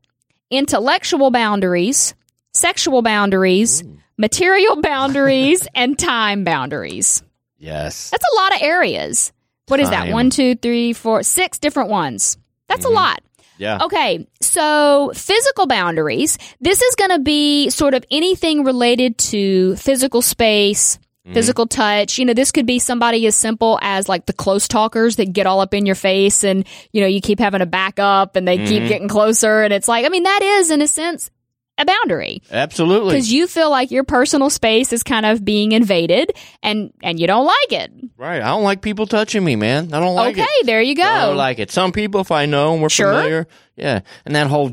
intellectual 0.50 1.32
boundaries, 1.32 2.16
sexual 2.54 3.02
boundaries, 3.02 3.84
material 4.17 4.81
boundaries, 4.81 5.67
and 5.75 5.97
time 5.97 6.44
boundaries. 6.44 7.23
Yes. 7.57 8.09
That's 8.09 8.25
a 8.31 8.35
lot 8.35 8.56
of 8.56 8.62
areas. 8.62 9.31
What 9.67 9.79
is 9.79 9.89
that? 9.89 10.09
One, 10.09 10.29
two, 10.29 10.56
three, 10.56 10.94
four, 10.94 11.23
six 11.23 11.57
different 11.57 11.89
ones. 11.89 12.38
That's 12.67 12.85
a 12.85 12.88
mm-hmm. 12.88 12.95
lot. 12.95 13.21
Yeah. 13.57 13.79
Okay, 13.83 14.27
so 14.41 15.12
physical 15.15 15.65
boundaries. 15.65 16.38
This 16.59 16.81
is 16.81 16.95
going 16.95 17.12
to 17.12 17.19
be 17.19 17.69
sort 17.69 17.94
of 17.94 18.03
anything 18.12 18.65
related 18.65 19.17
to 19.17 19.77
physical 19.77 20.21
space, 20.21 20.97
mm-hmm. 20.97 21.33
physical 21.33 21.65
touch. 21.65 22.19
You 22.19 22.25
know, 22.25 22.33
this 22.33 22.51
could 22.51 22.65
be 22.65 22.79
somebody 22.79 23.25
as 23.27 23.35
simple 23.35 23.79
as 23.81 24.09
like 24.09 24.25
the 24.25 24.34
close 24.34 24.67
talkers 24.67 25.15
that 25.15 25.31
get 25.31 25.48
all 25.48 25.62
up 25.62 25.74
in 25.74 25.86
your 25.86 25.95
face 25.95 26.43
and, 26.43 26.67
you 26.91 27.01
know, 27.01 27.07
you 27.07 27.22
keep 27.22 27.39
having 27.39 27.60
to 27.60 27.65
back 27.65 27.98
up 27.98 28.36
and 28.36 28.45
they 28.45 28.57
keep 28.57 28.67
mm-hmm. 28.67 28.88
getting 28.88 29.07
closer. 29.07 29.62
And 29.62 29.74
it's 29.74 29.88
like, 29.88 30.05
I 30.05 30.10
mean, 30.10 30.24
that 30.24 30.41
is 30.41 30.69
in 30.69 30.81
a 30.81 30.88
sense 30.88 31.31
a 31.77 31.86
boundary 31.86 32.41
Absolutely. 32.51 33.13
because 33.13 33.32
you 33.32 33.48
feel 33.48 33.70
like 33.70 33.91
your 33.91 34.03
personal 34.03 34.50
space 34.50 34.94
is 34.94 35.03
kind 35.03 35.25
of 35.25 35.44
being 35.44 35.74
invaded 35.74 36.32
and, 36.63 36.94
and 37.03 37.20
you 37.20 37.27
don't 37.27 37.46
like 37.46 37.72
it. 37.72 37.91
Right. 38.17 38.41
I 38.41 38.48
don't 38.48 38.63
like 38.63 38.82
people 38.82 39.05
touching 39.08 39.44
me, 39.44 39.55
man. 39.55 39.94
I 39.94 40.00
don't 40.00 40.15
like 40.15 40.36
okay, 40.36 40.41
it. 40.41 40.50
Okay, 40.62 40.65
there 40.65 40.82
you 40.82 40.96
go. 40.96 41.03
I 41.03 41.25
don't 41.25 41.38
like 41.38 41.60
it. 41.60 41.72
Some 41.72 41.91
people, 41.91 42.22
if 42.22 42.32
I 42.32 42.46
know 42.46 42.74
and 42.74 42.82
we're 42.82 42.89
Sure. 42.89 43.12
familiar, 43.12 43.48
yeah. 43.75 44.01
And 44.25 44.36
that 44.36 44.48
whole 44.48 44.72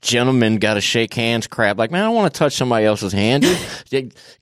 gentleman 0.00 0.58
got 0.58 0.74
to 0.74 0.80
shake 0.80 1.14
hands 1.14 1.46
crap. 1.46 1.76
Like, 1.78 1.90
man, 1.90 2.02
I 2.02 2.06
don't 2.06 2.14
want 2.14 2.32
to 2.32 2.38
touch 2.38 2.54
somebody 2.54 2.86
else's 2.86 3.12
hand. 3.12 3.44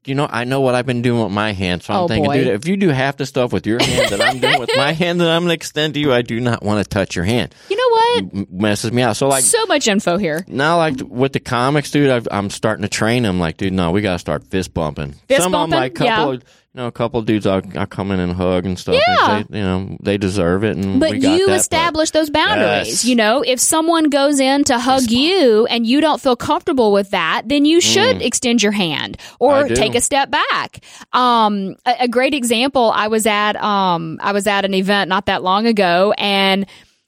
You 0.04 0.16
know, 0.16 0.26
I 0.28 0.42
know 0.45 0.61
what 0.62 0.75
I've 0.75 0.87
been 0.87 1.02
doing 1.02 1.23
with 1.23 1.31
my 1.31 1.52
hand. 1.52 1.85
So 1.85 1.95
I'm 1.95 2.00
Oh, 2.00 2.09
thinking, 2.09 2.25
boy. 2.28 2.38
dude, 2.38 2.49
if 2.49 2.66
you 2.66 2.76
do 2.76 2.88
half 2.88 3.19
the 3.19 3.26
stuff 3.26 3.52
with 3.52 3.66
your 3.69 3.81
hand 3.81 4.09
that 4.11 4.21
I'm 4.21 4.40
doing 4.40 4.59
with 4.59 4.71
my 4.76 4.90
hand 4.92 5.21
that 5.21 5.28
I'm 5.31 5.42
going 5.42 5.50
to 5.50 5.54
extend 5.54 5.95
to 5.95 6.00
you, 6.00 6.12
I 6.12 6.23
do 6.23 6.40
not 6.40 6.62
want 6.64 6.83
to 6.83 6.88
touch 6.88 7.14
your 7.14 7.25
hand. 7.25 7.54
you 7.71 7.76
know 7.76 7.88
what? 7.90 8.35
M- 8.35 8.47
messes 8.50 8.90
me 8.90 9.02
out. 9.02 9.16
So, 9.16 9.28
like, 9.28 9.45
so 9.45 9.64
much 9.66 9.87
info 9.87 10.16
here. 10.16 10.45
now, 10.49 10.78
like 10.78 10.97
with 11.07 11.33
the 11.35 11.38
comics, 11.40 11.92
dude, 11.92 12.11
I've, 12.11 12.26
I'm 12.33 12.50
starting 12.50 12.83
to 12.83 12.88
train 12.88 13.23
them. 13.23 13.38
Like, 13.38 13.59
dude, 13.59 13.73
no, 13.75 13.92
we 13.92 14.00
got 14.00 14.14
to 14.14 14.19
start 14.19 14.45
fist 14.49 14.75
bumping. 14.75 15.12
Fist 15.28 15.42
Some 15.45 15.54
of 15.54 15.71
them, 15.71 15.71
bumping? 15.71 15.78
like, 15.78 15.95
couple 15.95 16.07
Yeah. 16.07 16.38
of, 16.38 16.45
you 16.75 16.81
know, 16.81 16.87
a 16.87 16.93
couple 16.93 17.21
of 17.21 17.26
dudes 17.26 17.47
I'll, 17.47 17.61
I'll 17.76 17.87
come 17.87 18.11
in 18.11 18.19
and 18.19 18.33
hug 18.33 18.64
and 18.64 18.79
stuff. 18.79 18.95
Yeah. 18.95 19.37
And 19.38 19.47
they, 19.50 19.59
you 19.59 19.64
know, 19.64 19.97
they 20.00 20.17
deserve 20.17 20.64
it. 20.64 20.76
And 20.76 20.99
But 21.00 21.11
we 21.11 21.19
got 21.19 21.33
you 21.38 21.47
that, 21.47 21.52
but- 21.52 21.61
establish 21.61 22.11
those 22.12 22.31
boundaries. 22.31 22.88
Yes. 22.88 23.05
You 23.05 23.14
know, 23.14 23.43
if 23.43 23.61
someone 23.61 24.09
goes 24.09 24.41
in 24.41 24.64
to 24.64 24.79
hug 24.79 25.11
you 25.11 25.67
and 25.67 25.87
you 25.87 26.00
don't 26.00 26.19
feel 26.21 26.35
comfortable 26.35 26.91
with 26.91 27.11
that, 27.11 27.43
then 27.45 27.67
you 27.67 27.81
should 27.83 28.23
extend 28.23 28.62
your 28.62 28.73
hand 28.73 29.19
or 29.38 29.64
Mm. 29.64 29.71
I 29.71 29.75
take 29.75 29.95
a 29.95 30.00
step 30.00 30.31
back. 30.31 30.83
Um, 31.12 31.76
a, 31.85 31.95
a 32.05 32.09
great 32.09 32.33
example. 32.33 32.91
I 32.95 33.09
was 33.09 33.26
at 33.26 33.57
um, 33.57 34.19
I 34.23 34.33
was 34.33 34.47
at 34.47 34.64
an 34.64 34.73
event 34.73 35.09
not 35.11 35.26
that 35.26 35.43
long 35.43 35.67
ago, 35.67 36.14
and 36.17 36.64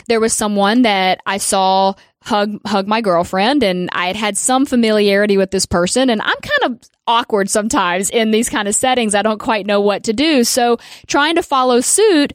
there 0.09 0.21
was 0.21 0.35
someone 0.35 0.83
that 0.83 1.21
I 1.25 1.39
saw 1.39 1.95
hug 2.25 2.59
hug 2.67 2.87
my 2.89 3.01
girlfriend, 3.01 3.63
and 3.63 3.89
I 3.93 4.07
had 4.09 4.17
had 4.17 4.37
some 4.39 4.67
familiarity 4.67 5.37
with 5.37 5.51
this 5.51 5.67
person, 5.67 6.11
and 6.11 6.21
I'm 6.23 6.37
kind 6.41 6.73
of 6.75 6.89
awkward 7.07 7.51
sometimes 7.51 8.11
in 8.11 8.31
these 8.31 8.49
kind 8.49 8.67
of 8.67 8.75
settings. 8.75 9.15
I 9.15 9.23
don't 9.23 9.39
quite 9.39 9.67
know 9.67 9.81
what 9.81 10.05
to 10.05 10.13
do, 10.13 10.43
so 10.45 10.79
trying 11.07 11.35
to 11.37 11.43
follow 11.43 11.81
suit. 11.81 12.33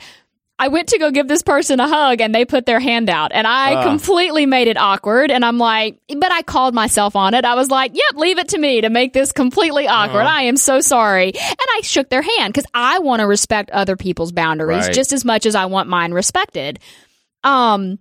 I 0.62 0.68
went 0.68 0.90
to 0.90 1.00
go 1.00 1.10
give 1.10 1.30
this 1.30 1.42
person 1.42 1.80
a 1.80 1.88
hug 1.88 2.20
and 2.20 2.36
they 2.36 2.44
put 2.44 2.66
their 2.66 2.82
hand 2.82 3.10
out 3.10 3.32
and 3.34 3.48
I 3.48 3.76
Ah. 3.76 3.84
completely 3.84 4.46
made 4.46 4.68
it 4.68 4.76
awkward. 4.76 5.32
And 5.32 5.46
I'm 5.46 5.58
like, 5.58 5.98
but 6.10 6.34
I 6.34 6.42
called 6.42 6.74
myself 6.74 7.16
on 7.16 7.34
it. 7.34 7.46
I 7.46 7.56
was 7.56 7.72
like, 7.72 7.92
yep, 7.96 8.16
leave 8.18 8.38
it 8.38 8.50
to 8.50 8.58
me 8.58 8.82
to 8.82 8.90
make 8.90 9.14
this 9.14 9.32
completely 9.32 9.88
awkward. 9.88 10.26
Uh-huh. 10.26 10.36
I 10.38 10.42
am 10.44 10.58
so 10.58 10.82
sorry. 10.82 11.28
And 11.34 11.68
I 11.78 11.80
shook 11.84 12.10
their 12.10 12.22
hand 12.22 12.54
because 12.54 12.70
I 12.74 13.00
want 13.00 13.22
to 13.22 13.26
respect 13.26 13.70
other 13.72 13.96
people's 13.96 14.34
boundaries 14.34 14.88
Right. 14.88 14.94
just 14.94 15.14
as 15.14 15.24
much 15.24 15.46
as 15.46 15.56
I 15.56 15.68
want 15.68 15.88
mine 15.88 16.12
respected. 16.12 16.80
Um, 17.46 18.00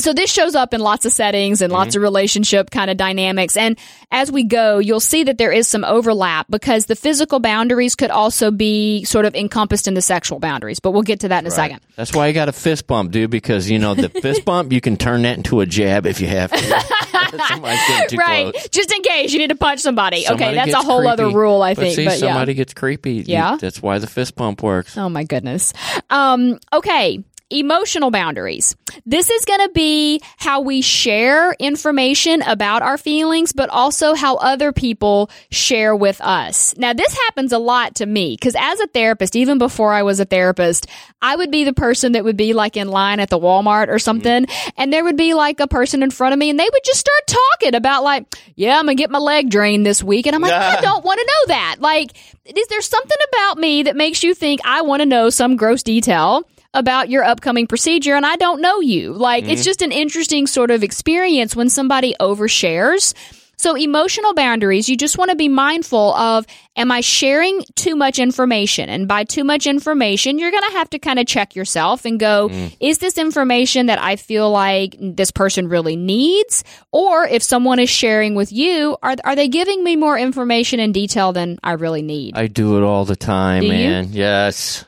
so 0.00 0.12
this 0.12 0.30
shows 0.30 0.54
up 0.54 0.74
in 0.74 0.80
lots 0.80 1.04
of 1.06 1.12
settings 1.12 1.62
and 1.62 1.70
Mm-hmm. 1.70 1.78
lots 1.78 1.94
of 1.96 2.02
relationship 2.02 2.70
kind 2.70 2.90
of 2.90 2.96
dynamics. 2.96 3.56
And 3.56 3.78
as 4.10 4.32
we 4.32 4.42
go, 4.42 4.78
you'll 4.78 4.98
see 5.00 5.22
that 5.24 5.38
there 5.38 5.52
is 5.52 5.68
some 5.68 5.84
overlap 5.84 6.46
because 6.50 6.86
the 6.86 6.96
physical 6.96 7.38
boundaries 7.38 7.94
could 7.94 8.10
also 8.10 8.50
be 8.50 9.04
sort 9.04 9.24
of 9.24 9.34
encompassed 9.36 9.86
in 9.86 9.94
the 9.94 10.02
sexual 10.02 10.40
boundaries. 10.40 10.80
But 10.80 10.90
we'll 10.92 11.02
get 11.02 11.20
to 11.20 11.28
that 11.28 11.44
in 11.44 11.46
a 11.46 11.50
second. 11.50 11.80
That's 11.96 12.12
why 12.14 12.26
you 12.26 12.32
got 12.32 12.48
a 12.48 12.52
fist 12.52 12.86
bump, 12.88 13.12
dude. 13.12 13.30
Because 13.30 13.70
you 13.70 13.78
know 13.78 13.94
the 13.94 14.08
fist 14.22 14.44
bump, 14.44 14.72
you 14.72 14.80
can 14.80 14.96
turn 14.96 15.22
that 15.22 15.36
into 15.36 15.60
a 15.60 15.66
jab 15.66 16.06
if 16.06 16.20
you 16.20 16.26
have 16.26 16.50
to. 16.50 16.58
Somebody's 17.48 17.78
getting 17.86 18.08
too 18.08 18.16
right. 18.16 18.52
close. 18.52 18.68
Just 18.70 18.92
in 18.92 19.02
case 19.02 19.32
you 19.32 19.38
need 19.38 19.50
to 19.50 19.54
punch 19.56 19.80
somebody. 19.80 20.24
Somebody 20.24 20.44
okay, 20.46 20.54
that's 20.56 20.74
a 20.74 20.84
whole 20.84 21.06
other 21.06 21.28
rule, 21.30 21.62
I 21.62 21.74
But 21.74 21.82
think. 21.82 21.94
see, 21.96 22.04
but 22.06 22.12
yeah. 22.14 22.18
somebody 22.18 22.54
gets 22.54 22.74
creepy. 22.74 23.22
Yeah? 23.26 23.56
that's 23.60 23.80
why 23.80 23.98
the 23.98 24.08
fist 24.08 24.34
bump 24.34 24.62
works. 24.62 24.98
Oh 24.98 25.08
my 25.08 25.22
goodness. 25.24 25.72
Um, 26.10 26.58
okay. 26.72 27.22
Emotional 27.50 28.10
boundaries. 28.10 28.76
This 29.04 29.28
is 29.28 29.44
going 29.44 29.60
to 29.60 29.70
be 29.74 30.20
how 30.36 30.60
we 30.60 30.82
share 30.82 31.52
information 31.54 32.42
about 32.42 32.82
our 32.82 32.96
feelings, 32.96 33.52
but 33.52 33.68
also 33.70 34.14
how 34.14 34.36
other 34.36 34.72
people 34.72 35.30
share 35.50 35.94
with 35.96 36.20
us. 36.20 36.76
Now, 36.76 36.92
this 36.92 37.12
happens 37.26 37.52
a 37.52 37.58
lot 37.58 37.96
to 37.96 38.06
me 38.06 38.36
because 38.38 38.54
as 38.58 38.80
a 38.80 38.86
therapist, 38.86 39.34
even 39.34 39.58
before 39.58 39.92
I 39.92 40.02
was 40.02 40.20
a 40.20 40.24
therapist, 40.24 40.86
I 41.20 41.34
would 41.34 41.50
be 41.50 41.64
the 41.64 41.72
person 41.72 42.12
that 42.12 42.24
would 42.24 42.36
be 42.36 42.52
like 42.52 42.76
in 42.76 42.88
line 42.88 43.20
at 43.20 43.30
the 43.30 43.38
Walmart 43.38 43.88
or 43.88 43.98
something, 43.98 44.46
and 44.76 44.92
there 44.92 45.04
would 45.04 45.16
be 45.16 45.34
like 45.34 45.60
a 45.60 45.68
person 45.68 46.02
in 46.02 46.10
front 46.10 46.32
of 46.32 46.38
me 46.38 46.50
and 46.50 46.58
they 46.58 46.68
would 46.70 46.84
just 46.84 47.00
start 47.00 47.26
talking 47.26 47.74
about 47.74 48.04
like, 48.04 48.26
yeah, 48.54 48.78
I'm 48.78 48.84
going 48.84 48.96
to 48.96 49.02
get 49.02 49.10
my 49.10 49.18
leg 49.18 49.50
drained 49.50 49.84
this 49.84 50.02
week. 50.02 50.26
And 50.26 50.36
I'm 50.36 50.42
like, 50.42 50.52
I 50.52 50.80
don't 50.80 51.04
want 51.04 51.18
to 51.18 51.26
know 51.26 51.54
that. 51.54 51.76
Like, 51.80 52.12
is 52.44 52.66
there 52.68 52.80
something 52.80 53.18
about 53.32 53.58
me 53.58 53.84
that 53.84 53.96
makes 53.96 54.22
you 54.22 54.34
think 54.34 54.60
I 54.64 54.82
want 54.82 55.00
to 55.00 55.06
know 55.06 55.30
some 55.30 55.56
gross 55.56 55.82
detail 55.82 56.48
about 56.74 57.08
your 57.08 57.24
upcoming 57.24 57.66
procedure 57.66 58.14
and 58.14 58.26
I 58.26 58.36
don't 58.36 58.60
know 58.60 58.80
you? 58.80 59.12
Like, 59.12 59.44
it's 59.44 59.62
mm-hmm. 59.62 59.64
just 59.64 59.82
an 59.82 59.92
interesting 59.92 60.46
sort 60.46 60.70
of 60.70 60.82
experience 60.82 61.56
when 61.56 61.68
somebody 61.68 62.14
overshares. 62.20 63.14
So 63.56 63.76
emotional 63.76 64.32
boundaries, 64.32 64.88
you 64.88 64.96
just 64.96 65.18
want 65.18 65.32
to 65.32 65.36
be 65.36 65.50
mindful 65.50 66.14
of, 66.14 66.46
am 66.76 66.90
I 66.90 67.02
sharing 67.02 67.62
too 67.74 67.94
much 67.94 68.18
information? 68.18 68.88
And 68.88 69.06
by 69.06 69.24
too 69.24 69.44
much 69.44 69.66
information, 69.66 70.38
you're 70.38 70.50
going 70.50 70.62
to 70.70 70.78
have 70.78 70.88
to 70.90 70.98
kind 70.98 71.18
of 71.18 71.26
check 71.26 71.54
yourself 71.54 72.06
and 72.06 72.18
go, 72.18 72.48
mm. 72.48 72.74
is 72.80 72.96
this 72.98 73.18
information 73.18 73.86
that 73.86 74.00
I 74.00 74.16
feel 74.16 74.50
like 74.50 74.96
this 74.98 75.30
person 75.30 75.68
really 75.68 75.94
needs? 75.94 76.64
Or 76.90 77.26
if 77.26 77.42
someone 77.42 77.80
is 77.80 77.90
sharing 77.90 78.34
with 78.34 78.50
you, 78.50 78.96
are, 79.02 79.16
are 79.24 79.36
they 79.36 79.48
giving 79.48 79.84
me 79.84 79.94
more 79.94 80.16
information 80.18 80.80
and 80.80 80.94
detail 80.94 81.34
than 81.34 81.58
I 81.62 81.72
really 81.72 82.00
need? 82.00 82.38
I 82.38 82.46
do 82.46 82.78
it 82.78 82.82
all 82.82 83.04
the 83.04 83.14
time, 83.14 83.60
Do 83.60 83.66
you? 83.66 83.72
man. 83.72 84.08
Yes, 84.10 84.86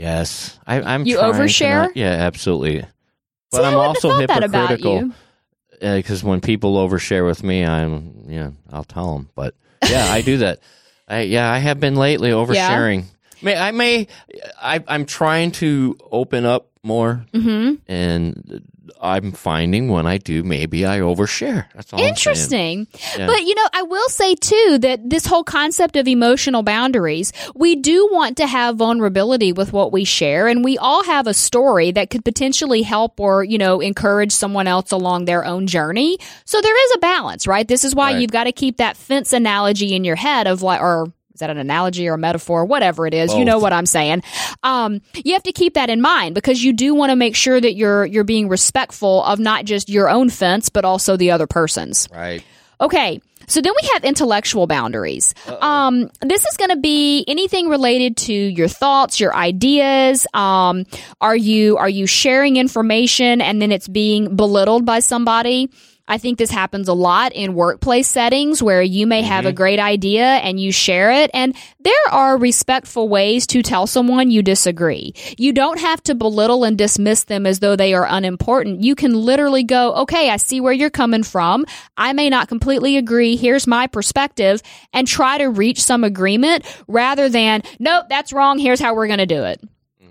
yes. 0.00 0.58
I, 0.66 0.80
I'm. 0.80 1.04
You 1.06 1.18
overshare? 1.18 1.82
not- 1.82 1.96
yeah, 1.96 2.12
absolutely. 2.12 2.84
But 3.50 3.58
See, 3.62 3.64
I'm 3.64 3.78
also 3.78 4.12
hypocritical 4.14 5.10
because 5.80 6.22
when 6.22 6.40
people 6.40 6.76
overshare 6.76 7.26
with 7.26 7.42
me, 7.42 7.64
I'm 7.64 8.24
yeah, 8.28 8.50
I'll 8.72 8.84
tell 8.84 9.14
them. 9.14 9.28
But 9.34 9.54
yeah, 9.88 10.06
I 10.10 10.22
do 10.22 10.38
that. 10.38 10.60
I 11.08 11.22
yeah, 11.22 11.50
I 11.50 11.58
have 11.58 11.80
been 11.80 11.96
lately 11.96 12.30
oversharing. 12.40 13.04
May 13.42 13.56
I 13.56 13.70
may 13.72 14.06
I 14.60 14.84
I'm 14.86 15.04
trying 15.06 15.50
to 15.52 15.96
open 16.10 16.44
up 16.46 16.70
more, 16.82 17.26
hmm 17.32 17.74
and 17.88 18.62
I'm 19.02 19.32
finding 19.32 19.88
when 19.88 20.06
I 20.06 20.18
do, 20.18 20.42
maybe 20.42 20.86
I 20.86 21.00
overshare. 21.00 21.66
That's 21.74 21.92
all. 21.92 22.00
I'm. 22.00 22.06
Interesting. 22.06 22.86
Yeah. 23.16 23.26
But 23.26 23.42
you 23.42 23.54
know, 23.54 23.68
I 23.72 23.82
will 23.82 24.08
say 24.08 24.34
too 24.34 24.78
that 24.82 25.08
this 25.08 25.26
whole 25.26 25.44
concept 25.44 25.96
of 25.96 26.06
emotional 26.08 26.62
boundaries, 26.62 27.32
we 27.54 27.76
do 27.76 28.08
want 28.12 28.36
to 28.38 28.46
have 28.46 28.76
vulnerability 28.76 29.52
with 29.52 29.72
what 29.72 29.92
we 29.92 30.04
share 30.04 30.48
and 30.48 30.64
we 30.64 30.78
all 30.78 31.04
have 31.04 31.26
a 31.26 31.34
story 31.34 31.90
that 31.92 32.10
could 32.10 32.24
potentially 32.24 32.82
help 32.82 33.18
or, 33.20 33.44
you 33.44 33.58
know, 33.58 33.80
encourage 33.80 34.32
someone 34.32 34.66
else 34.66 34.92
along 34.92 35.24
their 35.24 35.44
own 35.44 35.66
journey. 35.66 36.18
So 36.44 36.60
there 36.60 36.84
is 36.86 36.92
a 36.96 36.98
balance, 36.98 37.46
right? 37.46 37.66
This 37.66 37.84
is 37.84 37.94
why 37.94 38.12
Right. 38.12 38.20
you've 38.20 38.30
got 38.32 38.44
to 38.44 38.52
keep 38.52 38.78
that 38.78 38.96
fence 38.96 39.32
analogy 39.32 39.94
in 39.94 40.04
your 40.04 40.16
head 40.16 40.46
of 40.46 40.62
like 40.62 40.80
or 40.80 41.12
is 41.40 41.42
that 41.42 41.48
an 41.48 41.56
analogy 41.56 42.06
or 42.06 42.14
a 42.14 42.18
metaphor? 42.18 42.66
Whatever 42.66 43.06
it 43.06 43.14
is, 43.14 43.34
you 43.34 43.46
know 43.46 43.58
what 43.58 43.72
I'm 43.72 43.86
saying. 43.86 44.22
Um, 44.62 45.00
you 45.24 45.32
have 45.32 45.42
to 45.44 45.52
keep 45.52 45.72
that 45.72 45.88
in 45.88 46.02
mind 46.02 46.34
because 46.34 46.62
you 46.62 46.74
do 46.74 46.94
want 46.94 47.08
to 47.10 47.16
make 47.16 47.34
sure 47.34 47.58
that 47.58 47.74
you're 47.74 48.04
you're 48.04 48.24
being 48.24 48.48
respectful 48.48 49.24
of 49.24 49.38
not 49.38 49.64
just 49.64 49.88
your 49.88 50.10
own 50.10 50.28
fence 50.28 50.68
but 50.68 50.84
also 50.84 51.16
the 51.16 51.30
other 51.30 51.46
person's. 51.46 52.06
Right. 52.12 52.44
Okay. 52.78 53.22
So 53.46 53.62
then 53.62 53.72
we 53.82 53.88
have 53.94 54.04
intellectual 54.04 54.66
boundaries. 54.66 55.34
Um, 55.60 56.10
this 56.20 56.44
is 56.46 56.56
going 56.58 56.70
to 56.70 56.76
be 56.76 57.24
anything 57.26 57.68
related 57.68 58.18
to 58.18 58.32
your 58.32 58.68
thoughts, 58.68 59.18
your 59.18 59.34
ideas. 59.34 60.26
Um, 60.34 60.84
are 61.22 61.34
you 61.34 61.78
are 61.78 61.88
you 61.88 62.06
sharing 62.06 62.58
information 62.58 63.40
and 63.40 63.62
then 63.62 63.72
it's 63.72 63.88
being 63.88 64.36
belittled 64.36 64.84
by 64.84 65.00
somebody? 65.00 65.70
I 66.10 66.18
think 66.18 66.38
this 66.38 66.50
happens 66.50 66.88
a 66.88 66.92
lot 66.92 67.32
in 67.32 67.54
workplace 67.54 68.08
settings 68.08 68.60
where 68.60 68.82
you 68.82 69.06
may 69.06 69.22
have 69.22 69.44
a 69.44 69.50
mm-hmm. 69.50 69.56
great 69.56 69.78
idea 69.78 70.24
and 70.24 70.58
you 70.58 70.72
share 70.72 71.12
it. 71.12 71.30
And 71.32 71.54
there 71.78 71.94
are 72.10 72.36
respectful 72.36 73.08
ways 73.08 73.46
to 73.46 73.62
tell 73.62 73.86
someone 73.86 74.32
you 74.32 74.42
disagree. 74.42 75.14
You 75.38 75.52
don't 75.52 75.78
have 75.78 76.02
to 76.02 76.16
belittle 76.16 76.64
and 76.64 76.76
dismiss 76.76 77.22
them 77.24 77.46
as 77.46 77.60
though 77.60 77.76
they 77.76 77.94
are 77.94 78.08
unimportant. 78.08 78.82
You 78.82 78.96
can 78.96 79.14
literally 79.14 79.62
go, 79.62 79.94
okay, 80.02 80.30
I 80.30 80.36
see 80.38 80.60
where 80.60 80.72
you're 80.72 80.90
coming 80.90 81.22
from. 81.22 81.64
I 81.96 82.12
may 82.12 82.28
not 82.28 82.48
completely 82.48 82.96
agree. 82.96 83.36
Here's 83.36 83.68
my 83.68 83.86
perspective 83.86 84.62
and 84.92 85.06
try 85.06 85.38
to 85.38 85.46
reach 85.46 85.80
some 85.80 86.02
agreement 86.02 86.66
rather 86.88 87.28
than, 87.28 87.62
nope, 87.78 88.06
that's 88.08 88.32
wrong. 88.32 88.58
Here's 88.58 88.80
how 88.80 88.96
we're 88.96 89.06
going 89.06 89.20
to 89.20 89.26
do 89.26 89.44
it 89.44 89.60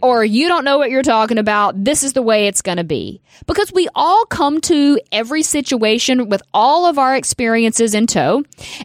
or 0.02 0.24
you 0.24 0.48
don't 0.48 0.66
know 0.66 0.78
what 0.78 0.90
you're 0.90 1.02
talking 1.02 1.38
about. 1.38 1.84
This 1.84 2.04
is 2.04 2.14
the 2.14 2.22
way 2.22 2.48
it's 2.48 2.62
going 2.62 2.78
to 2.78 2.84
be. 2.84 3.22
Because 3.48 3.72
we 3.72 3.88
all 3.96 4.26
come 4.26 4.62
to 4.62 5.00
every 5.12 5.44
situation 5.44 6.30
with 6.30 6.42
all 6.54 6.86
of 6.86 6.98
our 6.98 7.16
experiences 7.16 7.94
in 7.94 8.08
tow, 8.08 8.44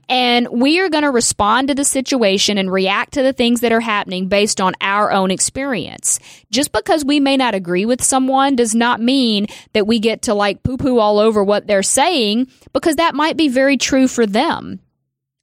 and 0.08 0.48
we 0.48 0.80
are 0.80 0.88
going 0.88 1.02
to 1.02 1.10
respond 1.10 1.68
to 1.68 1.74
the 1.74 1.84
situation 1.84 2.58
and 2.58 2.70
react 2.70 3.14
to 3.14 3.22
the 3.22 3.32
things 3.32 3.60
that 3.60 3.72
are 3.72 3.80
happening 3.80 4.28
based 4.28 4.60
on 4.60 4.74
our 4.80 5.12
own 5.12 5.30
experience. 5.30 6.20
Just 6.50 6.72
because 6.72 7.04
we 7.04 7.20
may 7.20 7.36
not 7.36 7.54
agree 7.54 7.84
with 7.84 8.02
someone 8.02 8.56
does 8.56 8.74
not 8.74 9.00
mean 9.00 9.46
that 9.72 9.86
we 9.86 9.98
get 9.98 10.22
to 10.22 10.34
like 10.34 10.62
poo 10.62 10.76
poo 10.76 10.98
all 10.98 11.18
over 11.18 11.42
what 11.42 11.66
they're 11.66 11.82
saying, 11.82 12.48
because 12.72 12.96
that 12.96 13.14
might 13.14 13.36
be 13.36 13.48
very 13.48 13.76
true 13.76 14.08
for 14.08 14.26
them 14.26 14.80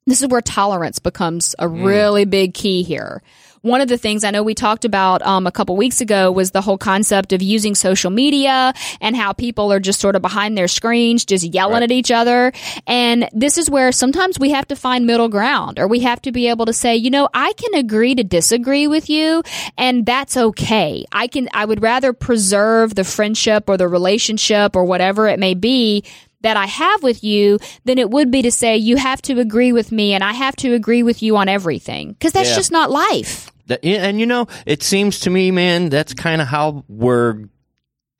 this 0.06 0.20
is 0.20 0.28
where 0.28 0.40
tolerance 0.40 0.98
becomes 0.98 1.54
a 1.58 1.66
mm. 1.66 1.84
really 1.84 2.24
big 2.24 2.54
key 2.54 2.82
here. 2.82 3.22
One 3.62 3.80
of 3.80 3.86
the 3.86 3.96
things 3.96 4.24
I 4.24 4.32
know 4.32 4.42
we 4.42 4.54
talked 4.56 4.84
about 4.84 5.22
um, 5.22 5.46
a 5.46 5.52
couple 5.52 5.76
weeks 5.76 6.00
ago 6.00 6.32
was 6.32 6.50
the 6.50 6.60
whole 6.60 6.76
concept 6.78 7.32
of 7.32 7.40
using 7.42 7.76
social 7.76 8.10
media 8.10 8.74
and 9.00 9.14
how 9.16 9.32
people 9.32 9.72
are 9.72 9.78
just 9.78 10.00
sort 10.00 10.16
of 10.16 10.22
behind 10.22 10.58
their 10.58 10.66
screens, 10.66 11.24
just 11.24 11.44
yelling 11.44 11.74
Right. 11.74 11.84
at 11.84 11.92
each 11.92 12.10
other. 12.10 12.52
And 12.88 13.28
this 13.32 13.58
is 13.58 13.70
where 13.70 13.92
sometimes 13.92 14.36
we 14.40 14.50
have 14.50 14.66
to 14.66 14.74
find 14.74 15.06
middle 15.06 15.28
ground 15.28 15.78
or 15.78 15.86
we 15.86 16.00
have 16.00 16.20
to 16.22 16.32
be 16.32 16.48
able 16.48 16.66
to 16.66 16.72
say, 16.72 16.96
you 16.96 17.08
know, 17.08 17.28
I 17.32 17.52
can 17.52 17.74
agree 17.74 18.16
to 18.16 18.24
disagree 18.24 18.88
with 18.88 19.08
you 19.08 19.44
and 19.78 20.04
that's 20.04 20.36
okay. 20.36 21.04
I 21.12 21.28
can, 21.28 21.48
I 21.54 21.64
would 21.64 21.82
rather 21.82 22.12
preserve 22.12 22.96
the 22.96 23.04
friendship 23.04 23.68
or 23.68 23.76
the 23.76 23.86
relationship 23.86 24.74
or 24.74 24.84
whatever 24.84 25.28
it 25.28 25.38
may 25.38 25.54
be 25.54 26.02
that 26.40 26.56
I 26.56 26.66
have 26.66 27.04
with 27.04 27.22
you 27.22 27.60
than 27.84 27.98
it 27.98 28.10
would 28.10 28.32
be 28.32 28.42
to 28.42 28.50
say 28.50 28.76
you 28.76 28.96
have 28.96 29.22
to 29.22 29.38
agree 29.38 29.70
with 29.72 29.92
me 29.92 30.12
and 30.14 30.24
I 30.24 30.32
have 30.32 30.56
to 30.56 30.74
agree 30.74 31.04
with 31.04 31.22
you 31.22 31.36
on 31.36 31.48
everything 31.48 32.14
because 32.14 32.32
that's 32.32 32.48
Yeah. 32.48 32.56
just 32.56 32.72
not 32.72 32.90
life. 32.90 33.51
Yeah, 33.66 34.06
and 34.06 34.20
you 34.20 34.26
know, 34.26 34.46
it 34.66 34.82
seems 34.82 35.20
to 35.20 35.30
me, 35.30 35.50
man, 35.50 35.88
that's 35.88 36.14
kind 36.14 36.40
of 36.40 36.48
how 36.48 36.84
we're 36.88 37.44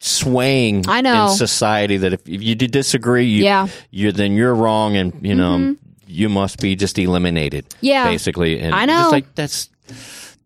swaying 0.01 0.89
I 0.89 1.01
know. 1.01 1.27
in 1.27 1.37
society. 1.37 1.97
That 1.99 2.13
if, 2.13 2.29
if 2.29 2.43
you 2.43 2.55
do 2.55 2.67
disagree, 2.67 3.27
you, 3.27 3.45
Yeah. 3.45 3.69
you 3.91 4.13
then 4.13 4.33
you're 4.33 4.55
wrong, 4.55 4.97
and 4.97 5.15
you 5.23 5.35
know 5.35 5.59
mm-hmm. 5.59 5.73
you 6.07 6.29
must 6.29 6.61
be 6.61 6.77
just 6.77 6.99
eliminated. 6.99 7.67
Yeah. 7.81 8.05
basically. 8.05 8.61
And 8.61 8.75
I 8.75 8.87
know. 8.87 9.05
It's 9.05 9.13
like 9.13 9.35
that's 9.35 9.71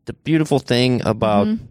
the 0.05 0.13
beautiful 0.13 0.59
thing 0.59 1.03
about 1.05 1.47
mm-hmm. 1.47 1.65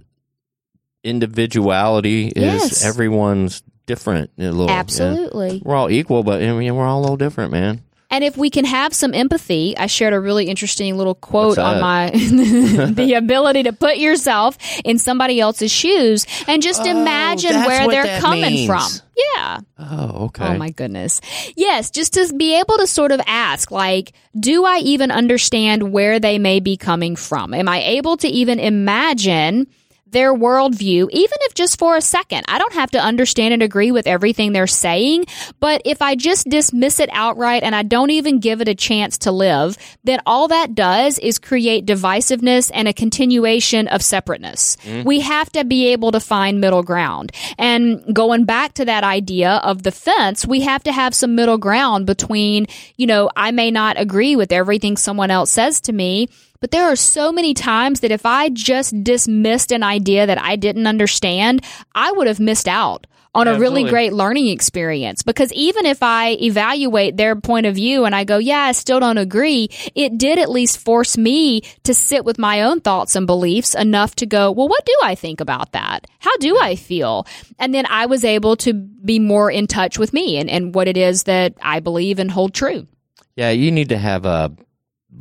individuality 1.04 2.28
is 2.28 2.44
Yes. 2.44 2.86
everyone's 2.86 3.64
different. 3.86 4.32
A 4.38 4.44
little, 4.44 4.68
yeah. 4.68 4.80
Absolutely. 4.80 5.62
We're 5.64 5.76
all 5.76 5.90
equal, 5.90 6.24
but 6.24 6.42
I 6.42 6.52
mean, 6.54 6.76
we're 6.76 6.86
all 6.86 7.00
a 7.00 7.04
little 7.04 7.18
different, 7.18 7.52
man. 7.52 7.82
And 8.16 8.24
if 8.24 8.38
we 8.38 8.50
can 8.50 8.64
have 8.64 8.94
some 8.94 9.14
empathy, 9.14 9.76
I 9.78 9.88
shared 9.88 10.14
a 10.14 10.20
really 10.22 10.46
interesting 10.46 10.96
little 10.98 11.16
quote 11.16 11.58
on 11.58 11.82
my 11.82 12.12
the 12.14 13.16
ability 13.18 13.64
to 13.64 13.74
put 13.74 13.98
yourself 13.98 14.58
in 14.86 15.00
somebody 15.00 15.42
else's 15.42 15.70
shoes 15.70 16.26
and 16.48 16.64
just 16.64 16.84
Oh, 16.84 16.90
imagine 16.90 17.52
where 17.66 17.90
they're 17.90 18.22
coming 18.22 18.54
means. 18.54 18.68
from. 18.68 18.88
Yeah. 19.36 19.60
Oh, 19.78 20.26
okay. 20.28 20.46
Oh 20.46 20.58
my 20.58 20.70
goodness. 20.70 21.20
Yes, 21.58 21.92
just 21.92 22.14
to 22.14 22.34
be 22.34 22.58
able 22.58 22.78
to 22.78 22.88
sort 22.88 23.12
of 23.12 23.20
ask, 23.28 23.70
like, 23.70 24.14
do 24.40 24.64
I 24.64 24.78
even 24.78 25.12
understand 25.12 25.92
where 25.92 26.18
they 26.18 26.40
may 26.40 26.62
be 26.62 26.78
coming 26.78 27.18
from? 27.18 27.54
Am 27.54 27.68
I 27.68 27.82
able 27.84 28.16
to 28.16 28.30
even 28.30 28.60
imagine 28.60 29.68
their 30.08 30.34
worldview, 30.34 31.10
even 31.12 31.38
if 31.42 31.54
just 31.54 31.80
for 31.80 31.96
a 31.96 32.02
second. 32.02 32.46
I 32.48 32.58
don't 32.58 32.74
have 32.74 32.92
to 32.92 33.00
understand 33.00 33.54
and 33.54 33.64
agree 33.64 33.92
with 33.92 34.08
everything 34.08 34.54
they're 34.54 34.68
saying, 34.68 35.26
but 35.60 35.82
if 35.84 36.02
I 36.02 36.16
just 36.16 36.48
dismiss 36.48 37.00
it 37.00 37.10
outright 37.12 37.64
and 37.64 37.76
I 37.76 37.84
don't 37.84 38.12
even 38.12 38.40
give 38.40 38.62
it 38.62 38.68
a 38.68 38.76
chance 38.76 39.18
to 39.20 39.32
live, 39.32 39.78
then 40.04 40.22
all 40.26 40.48
that 40.50 40.76
does 40.76 41.18
is 41.20 41.40
create 41.40 41.86
divisiveness 41.86 42.72
and 42.74 42.88
a 42.88 42.94
continuation 42.94 43.88
of 43.88 44.02
separateness. 44.02 44.78
Mm-hmm. 44.78 45.08
We 45.08 45.22
have 45.22 45.52
to 45.54 45.66
be 45.66 45.88
able 45.88 46.12
to 46.12 46.20
find 46.20 46.62
middle 46.62 46.84
ground. 46.84 47.32
And 47.58 48.16
going 48.16 48.46
back 48.46 48.74
to 48.76 48.86
that 48.86 49.04
idea 49.04 49.56
of 49.64 49.84
the 49.84 49.92
fence, 49.92 50.46
we 50.46 50.62
have 50.62 50.84
to 50.84 50.92
have 50.92 51.16
some 51.16 51.36
middle 51.36 51.58
ground 51.58 52.06
between, 52.06 52.68
you 52.96 53.08
know, 53.08 53.30
I 53.36 53.52
may 53.52 53.72
not 53.72 54.00
agree 54.00 54.36
with 54.36 54.52
everything 54.52 54.98
someone 54.98 55.32
else 55.32 55.52
says 55.52 55.82
to 55.82 55.94
me, 55.94 56.30
but 56.60 56.72
there 56.72 56.86
are 56.86 56.96
so 56.96 57.32
many 57.32 57.54
times 57.54 58.00
that 58.00 58.12
if 58.12 58.26
I 58.26 58.50
just 58.50 59.04
dismissed 59.04 59.72
an 59.72 59.84
idea 59.84 60.26
that 60.26 60.42
I 60.42 60.56
didn't 60.56 60.88
understand, 60.88 61.64
I 61.94 62.12
would 62.12 62.28
have 62.28 62.40
missed 62.40 62.68
out 62.68 63.08
on 63.36 63.48
a 63.50 63.60
really 63.60 63.84
great 63.84 64.14
learning 64.14 64.48
experience 64.48 65.22
because 65.22 65.52
even 65.52 65.86
if 65.86 66.02
I 66.02 66.32
evaluate 66.42 67.18
their 67.18 67.36
point 67.36 67.66
of 67.66 67.76
view 67.76 68.06
and 68.06 68.16
I 68.16 68.24
go, 68.24 68.38
yeah, 68.38 68.62
I 68.62 68.72
still 68.72 69.02
don't 69.02 69.18
agree, 69.18 69.70
it 69.94 70.18
did 70.18 70.40
at 70.40 70.50
least 70.50 70.78
force 70.78 71.18
me 71.18 71.62
to 71.84 71.94
sit 71.94 72.24
with 72.24 72.40
my 72.40 72.62
own 72.62 72.80
thoughts 72.80 73.16
and 73.16 73.28
beliefs 73.28 73.76
enough 73.76 74.16
to 74.16 74.26
go, 74.26 74.52
well, 74.52 74.70
what 74.70 74.86
do 74.86 74.96
I 75.04 75.16
think 75.16 75.42
about 75.42 75.74
that? 75.74 76.08
How 76.20 76.36
do 76.38 76.58
I 76.58 76.76
feel? 76.76 77.28
And 77.60 77.74
then 77.74 77.86
I 77.88 78.06
was 78.06 78.24
able 78.24 78.56
to 78.58 78.74
be 78.74 79.20
more 79.20 79.52
in 79.52 79.68
touch 79.68 80.00
with 80.00 80.14
me 80.14 80.38
and, 80.38 80.50
and 80.50 80.74
what 80.74 80.88
it 80.88 80.96
is 80.96 81.24
that 81.24 81.56
I 81.62 81.82
believe 81.82 82.20
and 82.20 82.32
hold 82.32 82.54
true. 82.54 82.88
Yeah, 83.36 83.50
you 83.50 83.70
need 83.70 83.90
to 83.90 83.98
have 83.98 84.26
a 84.26 84.56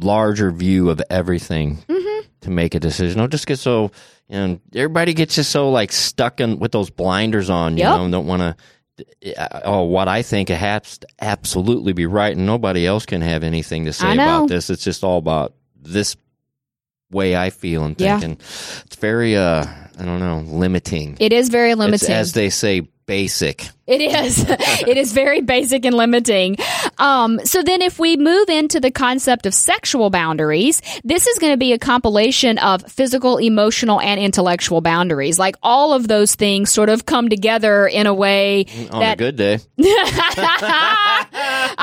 larger 0.00 0.50
view 0.50 0.90
of 0.90 1.02
everything 1.10 1.78
mm-hmm. 1.88 2.26
to 2.40 2.50
make 2.50 2.74
a 2.74 2.80
decision. 2.80 3.18
Don't 3.18 3.30
just 3.30 3.46
get 3.46 3.58
so 3.58 3.90
and 4.28 4.60
everybody 4.74 5.14
gets 5.14 5.34
just 5.34 5.50
so 5.50 5.70
like 5.70 5.92
stuck 5.92 6.40
in 6.40 6.58
with 6.58 6.72
those 6.72 6.90
blinders 6.90 7.50
on, 7.50 7.76
you 7.76 7.84
yep. 7.84 7.96
know, 7.96 8.04
and 8.04 8.12
don't 8.12 8.26
want 8.26 8.40
to. 8.40 8.56
Oh, 9.64 9.82
what 9.82 10.06
I 10.06 10.22
think 10.22 10.50
it 10.50 10.56
has 10.56 10.98
to 10.98 11.08
absolutely 11.20 11.92
be 11.92 12.06
right, 12.06 12.36
and 12.36 12.46
nobody 12.46 12.86
else 12.86 13.06
can 13.06 13.22
have 13.22 13.42
anything 13.42 13.86
to 13.86 13.92
say 13.92 14.12
about 14.12 14.46
this. 14.48 14.70
It's 14.70 14.84
just 14.84 15.02
all 15.02 15.18
about 15.18 15.52
this 15.76 16.16
way 17.10 17.36
I 17.36 17.50
feel 17.50 17.84
and 17.84 17.98
think, 17.98 18.22
yeah. 18.22 18.28
it's 18.84 18.96
very, 18.96 19.36
uh, 19.36 19.64
I 19.98 20.04
don't 20.04 20.20
know, 20.20 20.44
limiting. 20.46 21.16
It 21.18 21.32
is 21.32 21.48
very 21.48 21.74
limiting, 21.74 21.94
it's, 21.94 22.10
as 22.10 22.32
they 22.34 22.50
say, 22.50 22.88
basic. 23.06 23.68
It 23.86 24.00
is. 24.00 24.44
it 24.48 24.96
is 24.96 25.12
very 25.12 25.42
basic 25.42 25.84
and 25.84 25.94
limiting. 25.94 26.56
Um, 26.98 27.38
so 27.44 27.62
then 27.62 27.82
if 27.82 27.98
we 27.98 28.16
move 28.16 28.48
into 28.48 28.80
the 28.80 28.90
concept 28.90 29.44
of 29.46 29.52
sexual 29.52 30.08
boundaries, 30.10 30.80
this 31.04 31.26
is 31.26 31.38
going 31.38 31.52
to 31.52 31.58
be 31.58 31.72
a 31.72 31.78
compilation 31.78 32.58
of 32.58 32.82
physical, 32.90 33.36
emotional, 33.38 34.00
and 34.00 34.18
intellectual 34.18 34.80
boundaries. 34.80 35.38
Like 35.38 35.56
all 35.62 35.92
of 35.92 36.08
those 36.08 36.34
things 36.34 36.72
sort 36.72 36.88
of 36.88 37.04
come 37.04 37.28
together 37.28 37.86
in 37.86 38.06
a 38.06 38.14
way 38.14 38.66
On 38.90 39.00
that. 39.00 39.14
a 39.14 39.16
good 39.16 39.36
day. 39.36 39.58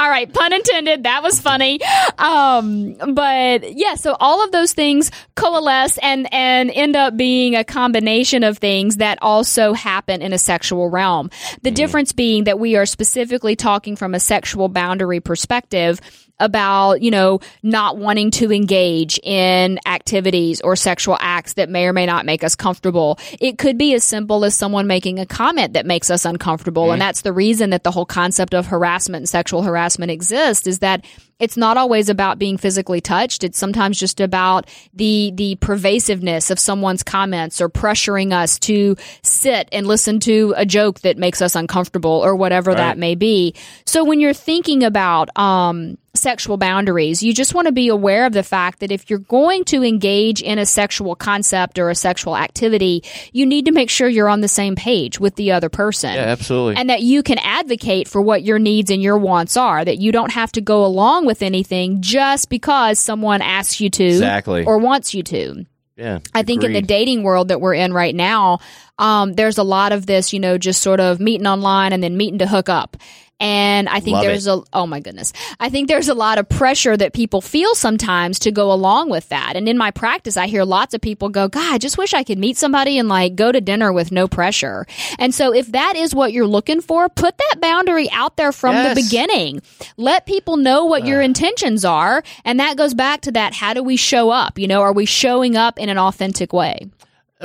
all 0.02 0.10
right. 0.10 0.34
Pun 0.34 0.52
intended. 0.52 1.04
That 1.04 1.22
was 1.22 1.40
funny. 1.40 1.80
Um, 2.18 2.96
but 3.14 3.78
yeah, 3.78 3.94
so 3.94 4.18
all 4.20 4.44
of 4.44 4.52
those 4.52 4.74
things 4.74 5.12
coalesce 5.36 6.00
and, 6.02 6.28
and 6.34 6.72
end 6.72 6.96
up 6.96 7.16
being 7.16 7.56
a 7.56 7.64
combination 7.64 8.44
of 8.44 8.58
things 8.58 8.98
that 8.98 9.20
also 9.22 9.74
happen 9.74 10.24
in 10.24 10.34
a 10.34 10.40
sexual 10.40 10.90
realm. 10.90 11.30
The 11.62 11.70
mm. 11.70 11.76
difference 11.76 12.14
being 12.14 12.46
that 12.46 12.58
we 12.58 12.78
are 12.78 12.88
specifically 12.88 13.56
talking 13.56 13.96
from 13.96 14.16
a 14.16 14.20
sexual 14.20 14.70
boundary 14.70 15.20
perspective 15.20 16.02
about, 16.42 17.02
you 17.02 17.12
know, 17.12 17.40
not 17.64 17.98
wanting 17.98 18.32
to 18.32 18.52
engage 18.52 19.20
in 19.24 19.80
activities 19.86 20.60
or 20.62 20.76
sexual 20.76 21.18
acts 21.20 21.54
that 21.54 21.70
may 21.70 21.86
or 21.86 21.94
may 21.94 22.06
not 22.06 22.26
make 22.26 22.44
us 22.44 22.56
comfortable. 22.56 23.18
It 23.40 23.58
could 23.58 23.78
be 23.78 23.94
as 23.94 24.04
simple 24.04 24.44
as 24.44 24.56
someone 24.56 24.88
making 24.88 25.20
a 25.20 25.26
comment 25.26 25.74
that 25.74 25.86
makes 25.86 26.10
us 26.10 26.26
uncomfortable. 26.26 26.84
Mm-hmm. 26.84 26.94
And 26.94 27.02
that's 27.02 27.22
the 27.22 27.32
reason 27.32 27.70
that 27.70 27.84
the 27.84 27.92
whole 27.92 28.06
concept 28.06 28.54
of 28.54 28.68
harassment 28.68 29.22
and 29.22 29.30
sexual 29.30 29.62
harassment 29.62 30.12
exists 30.12 30.68
is 30.68 30.80
that 30.80 31.06
it's 31.42 31.58
not 31.58 31.76
always 31.76 32.08
about 32.08 32.38
being 32.40 32.58
physically 32.58 33.02
touched. 33.02 33.44
It's 33.44 33.58
sometimes 33.58 34.00
just 34.00 34.22
about 34.22 34.70
the 34.94 35.32
the 35.36 35.56
pervasiveness 35.56 36.52
of 36.52 36.60
someone's 36.60 37.04
comments 37.04 37.60
or 37.60 37.70
pressuring 37.70 38.32
us 38.32 38.60
to 38.60 38.96
sit 39.24 39.68
and 39.72 39.88
listen 39.88 40.20
to 40.22 40.54
a 40.56 40.66
joke 40.66 41.02
that 41.02 41.18
makes 41.18 41.42
us 41.42 41.56
uncomfortable 41.56 42.12
or 42.12 42.36
whatever 42.36 42.72
right. 42.72 42.78
that 42.78 42.98
may 42.98 43.16
be. 43.16 43.56
So 43.86 44.04
when 44.04 44.20
you're 44.20 44.34
thinking 44.34 44.84
about 44.84 45.36
um, 45.38 45.98
sexual 46.14 46.58
boundaries. 46.58 47.24
You 47.24 47.34
just 47.34 47.54
want 47.54 47.68
to 47.68 47.72
be 47.72 47.88
aware 47.88 48.26
of 48.26 48.34
the 48.34 48.44
fact 48.44 48.80
that 48.80 48.92
if 48.92 49.10
you're 49.10 49.20
going 49.20 49.64
to 49.66 49.84
engage 49.84 50.42
in 50.42 50.60
a 50.60 50.66
sexual 50.66 51.16
concept 51.16 51.80
or 51.80 51.90
a 51.90 51.96
sexual 51.96 52.36
activity, 52.36 53.04
you 53.32 53.46
need 53.46 53.66
to 53.66 53.72
make 53.72 53.90
sure 53.90 54.08
you're 54.08 54.30
on 54.30 54.42
the 54.42 54.48
same 54.48 54.76
page 54.76 55.20
with 55.20 55.36
the 55.36 55.54
other 55.54 55.70
person. 55.70 56.14
Yeah, 56.14 56.22
absolutely. 56.22 56.76
And 56.76 56.90
that 56.90 57.02
you 57.02 57.24
can 57.24 57.38
advocate 57.40 58.08
for 58.08 58.22
what 58.22 58.44
your 58.44 58.60
needs 58.60 58.92
and 58.92 59.02
your 59.02 59.18
wants 59.18 59.56
are, 59.56 59.84
that 59.84 60.00
you 60.00 60.12
don't 60.12 60.32
have 60.32 60.52
to 60.54 60.62
go 60.62 60.86
along 60.86 61.26
with 61.26 61.31
anything 61.42 62.02
just 62.02 62.50
because 62.50 63.00
someone 63.00 63.42
asks 63.42 63.80
you 63.80 63.90
to 63.90 64.04
exactly. 64.04 64.66
or 64.66 64.78
wants 64.78 65.14
you 65.14 65.24
to. 65.24 65.66
Yeah, 65.98 66.20
I 66.34 66.42
think 66.42 66.64
in 66.64 66.74
the 66.74 66.82
dating 66.82 67.22
world 67.22 67.50
that 67.50 67.62
we're 67.62 67.76
in 67.76 67.94
right 67.94 68.16
now, 68.16 68.60
um, 68.98 69.34
there's 69.34 69.60
a 69.60 69.64
lot 69.64 69.92
of 69.92 70.08
this, 70.08 70.34
you 70.34 70.40
know, 70.40 70.58
just 70.58 70.82
sort 70.82 71.00
of 71.00 71.20
meeting 71.20 71.46
online 71.46 71.94
and 71.94 72.02
then 72.02 72.18
meeting 72.18 72.40
to 72.40 72.48
hook 72.48 72.70
up. 72.70 72.98
And 73.42 73.90
I 73.90 74.00
think 74.00 74.16
Love 74.16 74.24
there's 74.24 74.46
it. 74.46 74.54
a, 74.54 74.62
oh 74.72 74.86
my 74.86 75.00
goodness. 75.00 75.34
I 75.60 75.70
think 75.70 75.88
there's 75.88 76.10
a 76.10 76.14
lot 76.14 76.38
of 76.38 76.48
pressure 76.48 76.96
that 76.96 77.12
people 77.14 77.42
feel 77.42 77.74
sometimes 77.74 78.38
to 78.40 78.52
go 78.52 78.72
along 78.72 79.10
with 79.10 79.28
that. 79.30 79.56
And 79.56 79.68
in 79.68 79.80
my 79.80 79.90
practice, 79.90 80.38
I 80.38 80.46
hear 80.46 80.64
lots 80.64 80.94
of 80.94 81.02
people 81.02 81.28
go, 81.30 81.48
God, 81.48 81.74
I 81.74 81.80
just 81.80 81.98
wish 81.98 82.14
I 82.14 82.24
could 82.24 82.38
meet 82.38 82.56
somebody 82.56 83.00
and 83.00 83.10
like 83.10 83.36
go 83.36 83.52
to 83.52 83.60
dinner 83.60 83.92
with 83.92 84.12
no 84.12 84.28
pressure. 84.28 84.86
And 85.18 85.34
so 85.34 85.56
if 85.56 85.72
that 85.72 85.96
is 85.96 86.14
what 86.14 86.34
you're 86.34 86.46
looking 86.46 86.82
for, 86.82 87.10
put 87.10 87.36
that 87.36 87.56
boundary 87.60 88.12
out 88.12 88.38
there 88.38 88.52
from 88.52 88.76
yes. 88.76 88.96
the 88.96 89.02
beginning. 89.02 89.62
Let 89.98 90.28
people 90.28 90.58
know 90.58 90.86
what 90.86 91.02
uh. 91.02 91.06
your 91.08 91.22
intentions 91.22 91.84
are. 91.84 92.24
And 92.46 92.60
that 92.60 92.78
goes 92.78 92.94
back 92.94 93.22
to 93.22 93.32
that. 93.32 93.56
How 93.56 93.74
do 93.74 93.82
we 93.82 93.98
show 93.98 94.30
up? 94.30 94.60
You 94.60 94.68
know, 94.68 94.82
are 94.82 94.94
we 94.94 95.08
showing 95.08 95.58
up 95.58 95.80
in 95.80 95.90
an 95.90 95.98
authentic 95.98 96.54
way? 96.54 96.92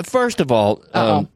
First 0.04 0.40
of 0.40 0.52
all, 0.52 0.84
um, 0.92 1.28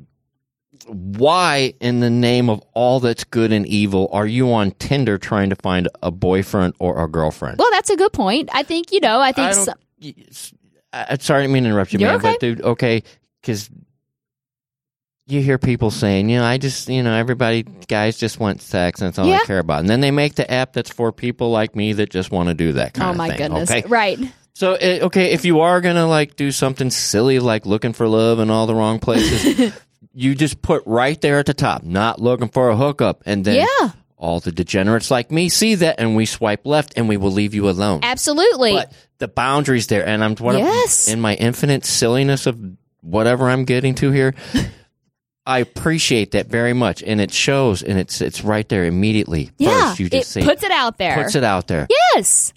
why 0.90 1.74
in 1.81 2.00
the 2.00 2.11
name 2.11 2.50
of 2.50 2.62
all 2.74 3.00
that's 3.00 3.24
good 3.24 3.53
and 3.53 3.66
evil 3.66 4.09
are 4.12 4.26
you 4.26 4.53
on 4.53 4.72
Tinder 4.72 5.18
trying 5.18 5.50
to 5.50 5.57
find 5.57 5.88
a 6.03 6.11
boyfriend 6.11 6.74
or 6.79 7.03
a 7.03 7.09
girlfriend? 7.09 7.59
Well, 7.59 7.70
that's 7.70 7.90
a 7.90 7.96
good 7.96 8.12
point. 8.12 8.48
I 8.53 8.62
think, 8.62 8.92
you 8.92 9.00
know, 9.00 9.20
I 9.20 9.33
think. 9.33 9.48
I 9.48 9.53
some, 9.53 9.74
I, 10.92 11.16
sorry, 11.18 11.40
I 11.40 11.42
didn't 11.42 11.53
mean 11.53 11.62
to 11.64 11.70
interrupt 11.70 11.92
you, 11.92 12.00
man, 12.00 12.16
okay. 12.16 12.33
but 12.33 12.40
dude, 12.40 12.61
okay, 12.62 13.03
because 13.40 13.70
you 15.26 15.40
hear 15.40 15.59
people 15.59 15.90
saying, 15.92 16.29
you 16.29 16.38
know, 16.38 16.44
I 16.44 16.59
just, 16.59 16.88
you 16.88 17.03
know, 17.03 17.14
everybody, 17.14 17.62
guys 17.62 18.18
just 18.18 18.40
want 18.40 18.61
sex 18.61 19.00
and 19.00 19.07
that's 19.07 19.18
all 19.18 19.26
yeah. 19.26 19.38
I 19.42 19.46
care 19.46 19.61
about. 19.61 19.81
And 19.81 19.88
then 19.88 20.00
they 20.00 20.11
make 20.11 20.35
the 20.35 20.50
app 20.50 20.72
that's 20.72 20.90
for 20.90 21.12
people 21.12 21.50
like 21.50 21.76
me 21.76 21.92
that 21.92 22.11
just 22.11 22.33
want 22.33 22.48
to 22.48 22.55
do 22.55 22.72
that 22.72 22.94
kind 22.94 23.07
oh, 23.07 23.11
of 23.11 23.16
thing. 23.16 23.24
Oh, 23.24 23.29
my 23.29 23.37
goodness. 23.37 23.70
Okay? 23.70 23.88
Right. 23.88 24.18
So, 24.61 24.77
okay, 24.77 25.33
if 25.33 25.46
you 25.46 25.61
are 25.61 25.81
going 25.81 25.96
to 25.96 26.05
like 26.05 26.37
do 26.37 26.53
something 26.53 26.90
silly 26.90 27.38
like 27.38 27.64
looking 27.64 27.94
for 27.94 28.07
love 28.07 28.40
in 28.40 28.51
all 28.51 28.66
the 28.66 28.75
wrong 28.75 28.99
places, 28.99 29.73
you 30.12 30.35
just 30.35 30.61
put 30.61 30.83
right 30.85 31.18
there 31.18 31.38
at 31.38 31.46
the 31.46 31.55
top, 31.55 31.83
not 31.83 32.20
looking 32.20 32.49
for 32.49 32.68
a 32.68 32.77
hookup, 32.77 33.23
and 33.25 33.42
then 33.42 33.66
yeah. 33.66 33.92
all 34.18 34.38
the 34.38 34.53
degenerates 34.53 35.11
like 35.11 35.31
me 35.31 35.49
see 35.49 35.77
that, 35.77 35.99
and 35.99 36.14
we 36.14 36.27
swipe 36.27 36.66
left, 36.66 36.92
and 36.96 37.09
we 37.09 37.16
will 37.16 37.31
leave 37.31 37.55
you 37.55 37.70
alone. 37.70 38.01
Absolutely. 38.03 38.73
But 38.73 38.92
the 39.16 39.29
boundaries 39.29 39.87
there, 39.87 40.07
and 40.07 40.23
I'm 40.23 40.37
what 40.37 40.59
yes. 40.59 41.09
in 41.09 41.23
my 41.23 41.37
infinite 41.37 41.87
silliness 41.87 42.46
of 42.46 42.61
whatever 43.01 43.49
I'm 43.49 43.64
getting 43.64 43.94
to 43.94 44.11
here. 44.11 44.35
I 45.46 45.61
appreciate 45.61 46.33
that 46.33 46.49
very 46.49 46.75
much, 46.75 47.03
and 47.03 47.18
it 47.18 47.33
shows, 47.33 47.83
and 47.83 47.99
it's 47.99 48.20
it's 48.20 48.44
right 48.44 48.68
there 48.68 48.85
immediately. 48.85 49.53
Yeah, 49.57 49.88
First, 49.88 50.01
you 50.01 50.11
just 50.11 50.37
it 50.37 50.42
say, 50.42 50.44
puts 50.44 50.62
it 50.62 50.70
out 50.70 50.99
there. 50.99 51.14
Puts 51.14 51.35
it 51.35 51.44
out 51.44 51.66
there. 51.66 51.87
Yes. 51.88 52.53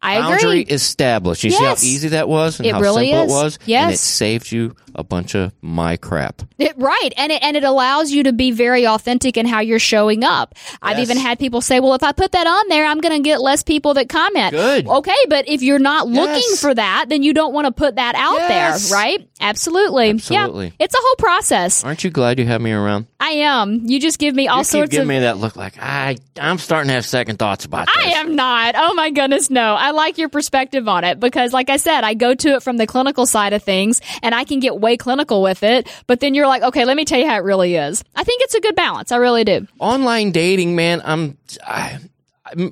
I 0.00 0.20
boundary 0.20 0.60
agree. 0.62 0.74
established. 0.74 1.44
You 1.44 1.50
yes. 1.50 1.58
see 1.58 1.64
how 1.64 1.92
easy 1.94 2.08
that 2.08 2.28
was 2.28 2.60
and 2.60 2.66
it 2.66 2.74
how 2.74 2.80
really 2.80 3.10
simple 3.10 3.24
is. 3.24 3.30
it 3.30 3.34
was? 3.34 3.58
Yes. 3.66 3.84
And 3.84 3.94
it 3.94 3.98
saved 3.98 4.52
you 4.52 4.76
a 4.98 5.04
bunch 5.04 5.34
of 5.34 5.52
my 5.62 5.96
crap. 5.96 6.42
It, 6.58 6.76
right. 6.76 7.10
And 7.16 7.32
it, 7.32 7.42
and 7.42 7.56
it 7.56 7.64
allows 7.64 8.10
you 8.10 8.24
to 8.24 8.32
be 8.32 8.50
very 8.50 8.86
authentic 8.86 9.36
in 9.36 9.46
how 9.46 9.60
you're 9.60 9.78
showing 9.78 10.24
up. 10.24 10.54
Yes. 10.56 10.78
I've 10.82 10.98
even 10.98 11.16
had 11.16 11.38
people 11.38 11.60
say, 11.60 11.78
well, 11.80 11.94
if 11.94 12.02
I 12.02 12.12
put 12.12 12.32
that 12.32 12.46
on 12.46 12.68
there, 12.68 12.84
I'm 12.84 13.00
going 13.00 13.16
to 13.16 13.22
get 13.22 13.40
less 13.40 13.62
people 13.62 13.94
that 13.94 14.08
comment. 14.08 14.50
Good. 14.50 14.88
Okay. 14.88 15.16
But 15.28 15.48
if 15.48 15.62
you're 15.62 15.78
not 15.78 16.08
looking 16.08 16.34
yes. 16.34 16.60
for 16.60 16.74
that, 16.74 17.06
then 17.08 17.22
you 17.22 17.32
don't 17.32 17.54
want 17.54 17.66
to 17.66 17.72
put 17.72 17.94
that 17.94 18.16
out 18.16 18.38
there, 18.48 18.76
right? 18.92 19.26
Absolutely. 19.40 20.10
Absolutely. 20.10 20.66
Yeah. 20.66 20.72
It's 20.80 20.94
a 20.94 20.98
whole 21.00 21.16
process. 21.16 21.84
Aren't 21.84 22.02
you 22.02 22.10
glad 22.10 22.40
you 22.40 22.46
have 22.46 22.60
me 22.60 22.72
around? 22.72 23.06
I 23.20 23.30
am. 23.30 23.82
You 23.86 24.00
just 24.00 24.18
give 24.18 24.34
me 24.34 24.48
all 24.48 24.58
you 24.58 24.64
sorts 24.64 24.90
give 24.90 25.02
of. 25.02 25.08
me 25.08 25.20
that 25.20 25.38
look 25.38 25.56
like 25.56 25.74
I, 25.80 26.16
I'm 26.40 26.58
starting 26.58 26.88
to 26.88 26.94
have 26.94 27.06
second 27.06 27.38
thoughts 27.38 27.64
about 27.64 27.86
this. 27.86 27.96
I 28.04 28.18
am 28.18 28.36
not. 28.36 28.74
Oh 28.76 28.94
my 28.94 29.10
goodness, 29.10 29.50
no. 29.50 29.74
I 29.74 29.90
like 29.90 30.18
your 30.18 30.28
perspective 30.28 30.88
on 30.88 31.04
it 31.04 31.20
because, 31.20 31.52
like 31.52 31.68
I 31.70 31.76
said, 31.76 32.04
I 32.04 32.14
go 32.14 32.34
to 32.34 32.48
it 32.54 32.62
from 32.62 32.76
the 32.76 32.86
clinical 32.86 33.26
side 33.26 33.52
of 33.52 33.62
things 33.62 34.00
and 34.22 34.34
I 34.34 34.44
can 34.44 34.60
get 34.60 34.78
way 34.78 34.87
clinical 34.96 35.42
with 35.42 35.62
it. 35.62 35.88
But 36.06 36.20
then 36.20 36.34
you're 36.34 36.46
like, 36.46 36.62
okay, 36.62 36.84
let 36.84 36.96
me 36.96 37.04
tell 37.04 37.18
you 37.18 37.26
how 37.26 37.36
it 37.36 37.44
really 37.44 37.76
is. 37.76 38.02
I 38.14 38.24
think 38.24 38.42
it's 38.42 38.54
a 38.54 38.60
good 38.60 38.76
balance. 38.76 39.12
I 39.12 39.16
really 39.16 39.44
do. 39.44 39.66
Online 39.78 40.30
dating, 40.30 40.76
man. 40.76 41.02
I'm 41.04 41.36
I, 41.66 41.98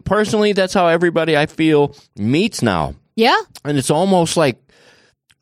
personally, 0.05 0.52
that's 0.52 0.74
how 0.74 0.88
everybody 0.88 1.37
I 1.37 1.46
feel 1.46 1.94
meets 2.16 2.62
now. 2.62 2.94
Yeah. 3.14 3.40
And 3.64 3.79
it's 3.79 3.90
almost 3.90 4.37
like 4.37 4.61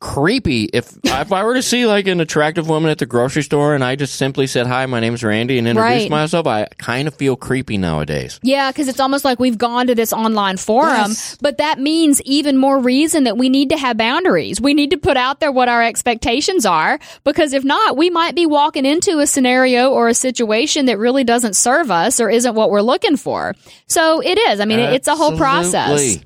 creepy 0.01 0.65
if 0.65 0.95
if 1.03 1.31
I 1.31 1.43
were 1.43 1.53
to 1.55 1.61
see 1.63 1.85
like 1.85 2.05
an 2.07 2.19
attractive 2.19 2.67
woman 2.67 2.91
at 2.91 2.97
the 2.99 3.05
grocery 3.05 3.41
store 3.41 3.73
and 3.73 3.83
I 3.83 3.95
just 3.95 4.15
simply 4.15 4.45
said 4.45 4.67
hi, 4.67 4.85
my 4.85 4.99
name's 4.99 5.23
Randy 5.23 5.57
and 5.57 5.67
introduced 5.67 6.03
Right. 6.03 6.09
myself. 6.11 6.45
I 6.47 6.67
kind 6.77 7.07
of 7.07 7.15
feel 7.15 7.35
creepy 7.35 7.77
nowadays. 7.77 8.39
Yeah, 8.43 8.71
because 8.71 8.87
it's 8.87 8.99
almost 8.99 9.23
like 9.25 9.39
we've 9.39 9.57
gone 9.57 9.87
to 9.87 9.95
this 9.95 10.11
online 10.13 10.57
forum, 10.57 11.07
Yes. 11.07 11.37
but 11.41 11.57
that 11.59 11.79
means 11.79 12.21
even 12.23 12.57
more 12.57 12.77
reason 12.77 13.23
that 13.23 13.37
we 13.37 13.49
need 13.49 13.69
to 13.69 13.77
have 13.77 13.97
boundaries. 13.97 14.59
We 14.61 14.73
need 14.73 14.91
to 14.91 14.97
put 14.97 15.15
out 15.17 15.39
there 15.39 15.51
what 15.51 15.69
our 15.69 15.81
expectations 15.81 16.65
are, 16.65 16.99
because 17.23 17.53
if 17.53 17.63
not, 17.63 17.95
we 17.97 18.09
might 18.09 18.35
be 18.35 18.45
walking 18.45 18.85
into 18.85 19.19
a 19.19 19.27
scenario 19.27 19.89
or 19.91 20.09
a 20.09 20.13
situation 20.13 20.87
that 20.87 20.99
really 20.99 21.23
doesn't 21.23 21.55
serve 21.55 21.89
us 21.89 22.19
or 22.19 22.29
isn't 22.29 22.53
what 22.53 22.69
we're 22.69 22.81
looking 22.81 23.15
for. 23.17 23.55
So 23.87 24.19
it 24.21 24.37
is. 24.37 24.59
I 24.59 24.65
mean, 24.65 24.79
it's 24.79 25.07
a 25.07 25.15
whole 25.15 25.37
process. 25.37 26.17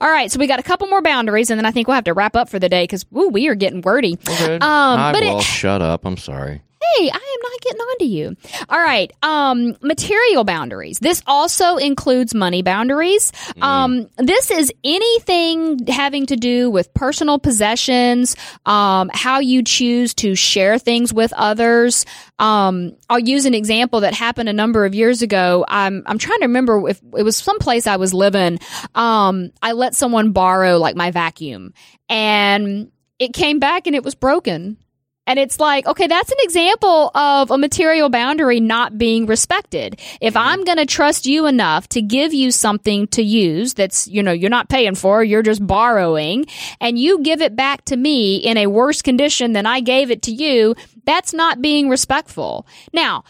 All 0.00 0.10
right, 0.10 0.30
so 0.30 0.38
we 0.38 0.46
got 0.46 0.58
a 0.58 0.62
couple 0.62 0.86
more 0.88 1.02
boundaries, 1.02 1.50
and 1.50 1.58
then 1.58 1.66
I 1.66 1.70
think 1.70 1.88
we'll 1.88 1.94
have 1.94 2.04
to 2.04 2.14
wrap 2.14 2.36
up 2.36 2.48
for 2.48 2.58
the 2.58 2.68
day 2.68 2.84
because 2.84 3.04
we 3.10 3.48
are 3.48 3.54
getting 3.54 3.80
wordy. 3.80 4.18
Okay. 4.28 4.54
Um, 4.54 4.60
I 4.62 5.12
but 5.12 5.22
will 5.22 5.38
it, 5.38 5.42
shut 5.42 5.82
up. 5.82 6.04
I'm 6.04 6.16
sorry. 6.16 6.62
Hey, 6.96 7.10
I 7.10 7.36
am 7.36 7.50
not 7.50 7.60
getting 7.60 7.80
on 7.80 7.98
to 7.98 8.04
you. 8.04 8.36
All 8.68 8.78
right. 8.78 9.12
Um, 9.22 9.76
material 9.82 10.44
boundaries. 10.44 10.98
This 10.98 11.22
also 11.26 11.76
includes 11.76 12.34
money 12.34 12.62
boundaries. 12.62 13.32
Um, 13.62 14.08
this 14.18 14.50
is 14.50 14.72
anything 14.82 15.86
having 15.86 16.26
to 16.26 16.36
do 16.36 16.70
with 16.70 16.92
personal 16.94 17.38
possessions, 17.38 18.36
um, 18.66 19.10
how 19.12 19.40
you 19.40 19.62
choose 19.62 20.14
to 20.14 20.34
share 20.34 20.78
things 20.78 21.12
with 21.12 21.32
others. 21.32 22.04
Um, 22.38 22.96
I'll 23.08 23.18
use 23.18 23.46
an 23.46 23.54
example 23.54 24.00
that 24.00 24.14
happened 24.14 24.48
a 24.48 24.52
number 24.52 24.84
of 24.84 24.94
years 24.94 25.22
ago. 25.22 25.64
I'm, 25.68 26.02
I'm 26.06 26.18
trying 26.18 26.40
to 26.40 26.46
remember 26.46 26.88
if 26.88 27.00
it 27.16 27.22
was 27.22 27.36
someplace 27.36 27.86
I 27.86 27.96
was 27.96 28.12
living. 28.12 28.58
Um, 28.94 29.50
I 29.62 29.72
let 29.72 29.94
someone 29.94 30.32
borrow 30.32 30.78
like 30.78 30.96
my 30.96 31.10
vacuum 31.10 31.72
and 32.08 32.90
it 33.18 33.32
came 33.32 33.58
back 33.58 33.86
and 33.86 33.96
it 33.96 34.04
was 34.04 34.14
broken. 34.14 34.76
And 35.26 35.38
it's 35.38 35.58
like, 35.58 35.86
okay, 35.86 36.06
that's 36.06 36.30
an 36.30 36.38
example 36.40 37.10
of 37.14 37.50
a 37.50 37.58
material 37.58 38.10
boundary 38.10 38.60
not 38.60 38.98
being 38.98 39.26
respected. 39.26 40.00
If 40.20 40.34
mm-hmm. 40.34 40.48
I'm 40.48 40.64
going 40.64 40.78
to 40.78 40.86
trust 40.86 41.26
you 41.26 41.46
enough 41.46 41.88
to 41.90 42.02
give 42.02 42.34
you 42.34 42.50
something 42.50 43.06
to 43.08 43.22
use 43.22 43.74
that's, 43.74 44.06
you 44.06 44.22
know, 44.22 44.32
you're 44.32 44.50
not 44.50 44.68
paying 44.68 44.94
for, 44.94 45.24
you're 45.24 45.42
just 45.42 45.66
borrowing, 45.66 46.44
and 46.80 46.98
you 46.98 47.22
give 47.22 47.40
it 47.40 47.56
back 47.56 47.84
to 47.86 47.96
me 47.96 48.36
in 48.36 48.56
a 48.58 48.66
worse 48.66 49.00
condition 49.00 49.52
than 49.52 49.66
I 49.66 49.80
gave 49.80 50.10
it 50.10 50.22
to 50.22 50.32
you, 50.32 50.74
that's 51.04 51.32
not 51.32 51.62
being 51.62 51.88
respectful. 51.88 52.66
Now, 52.92 53.24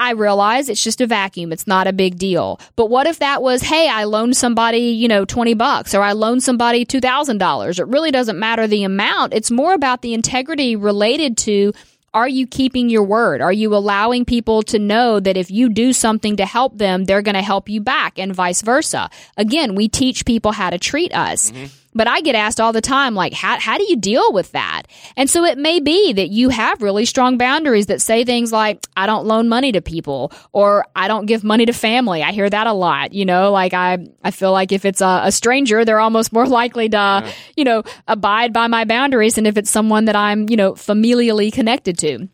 I 0.00 0.12
realize 0.12 0.70
it's 0.70 0.82
just 0.82 1.02
a 1.02 1.06
vacuum. 1.06 1.52
It's 1.52 1.66
not 1.66 1.86
a 1.86 1.92
big 1.92 2.16
deal. 2.16 2.58
But 2.74 2.86
what 2.86 3.06
if 3.06 3.18
that 3.18 3.42
was, 3.42 3.60
hey, 3.60 3.86
I 3.86 4.04
loaned 4.04 4.34
somebody, 4.34 4.78
you 4.78 5.08
know, 5.08 5.26
20 5.26 5.52
bucks 5.54 5.94
or 5.94 6.00
I 6.00 6.12
loaned 6.12 6.42
somebody 6.42 6.86
$2,000? 6.86 7.78
It 7.78 7.86
really 7.86 8.10
doesn't 8.10 8.38
matter 8.38 8.66
the 8.66 8.84
amount. 8.84 9.34
It's 9.34 9.50
more 9.50 9.74
about 9.74 10.00
the 10.00 10.14
integrity 10.14 10.74
related 10.74 11.36
to 11.38 11.74
are 12.12 12.28
you 12.28 12.46
keeping 12.46 12.88
your 12.88 13.04
word? 13.04 13.40
Are 13.40 13.52
you 13.52 13.74
allowing 13.74 14.24
people 14.24 14.62
to 14.64 14.78
know 14.78 15.20
that 15.20 15.36
if 15.36 15.50
you 15.50 15.68
do 15.68 15.92
something 15.92 16.36
to 16.36 16.46
help 16.46 16.76
them, 16.76 17.04
they're 17.04 17.22
going 17.22 17.36
to 17.36 17.42
help 17.42 17.68
you 17.68 17.80
back 17.80 18.18
and 18.18 18.34
vice 18.34 18.62
versa? 18.62 19.10
Again, 19.36 19.74
we 19.74 19.86
teach 19.86 20.24
people 20.24 20.50
how 20.50 20.70
to 20.70 20.78
treat 20.78 21.14
us. 21.14 21.52
Mm-hmm. 21.52 21.66
But 21.92 22.06
I 22.06 22.20
get 22.20 22.34
asked 22.34 22.60
all 22.60 22.72
the 22.72 22.80
time, 22.80 23.14
like, 23.14 23.32
how, 23.32 23.58
how 23.58 23.76
do 23.76 23.84
you 23.84 23.96
deal 23.96 24.32
with 24.32 24.52
that? 24.52 24.82
And 25.16 25.28
so 25.28 25.44
it 25.44 25.58
may 25.58 25.80
be 25.80 26.12
that 26.12 26.28
you 26.28 26.48
have 26.48 26.82
really 26.82 27.04
strong 27.04 27.36
boundaries 27.36 27.86
that 27.86 28.00
say 28.00 28.24
things 28.24 28.52
like, 28.52 28.86
I 28.96 29.06
don't 29.06 29.26
loan 29.26 29.48
money 29.48 29.72
to 29.72 29.80
people 29.80 30.32
or 30.52 30.86
I 30.94 31.08
don't 31.08 31.26
give 31.26 31.42
money 31.42 31.66
to 31.66 31.72
family. 31.72 32.22
I 32.22 32.30
hear 32.30 32.48
that 32.48 32.66
a 32.68 32.72
lot, 32.72 33.12
you 33.12 33.24
know, 33.24 33.50
like 33.50 33.74
I, 33.74 33.98
I 34.22 34.30
feel 34.30 34.52
like 34.52 34.70
if 34.70 34.84
it's 34.84 35.00
a, 35.00 35.22
a 35.24 35.32
stranger, 35.32 35.84
they're 35.84 36.00
almost 36.00 36.32
more 36.40 36.46
likely 36.46 36.88
to, 36.90 37.28
you 37.56 37.64
know, 37.64 37.82
abide 38.06 38.52
by 38.52 38.68
my 38.68 38.84
boundaries 38.84 39.34
than 39.34 39.46
if 39.46 39.56
it's 39.56 39.70
someone 39.70 40.04
that 40.04 40.16
I'm, 40.16 40.48
you 40.48 40.56
know, 40.56 40.74
familially 40.74 41.52
connected 41.52 41.98
to. 41.98 42.28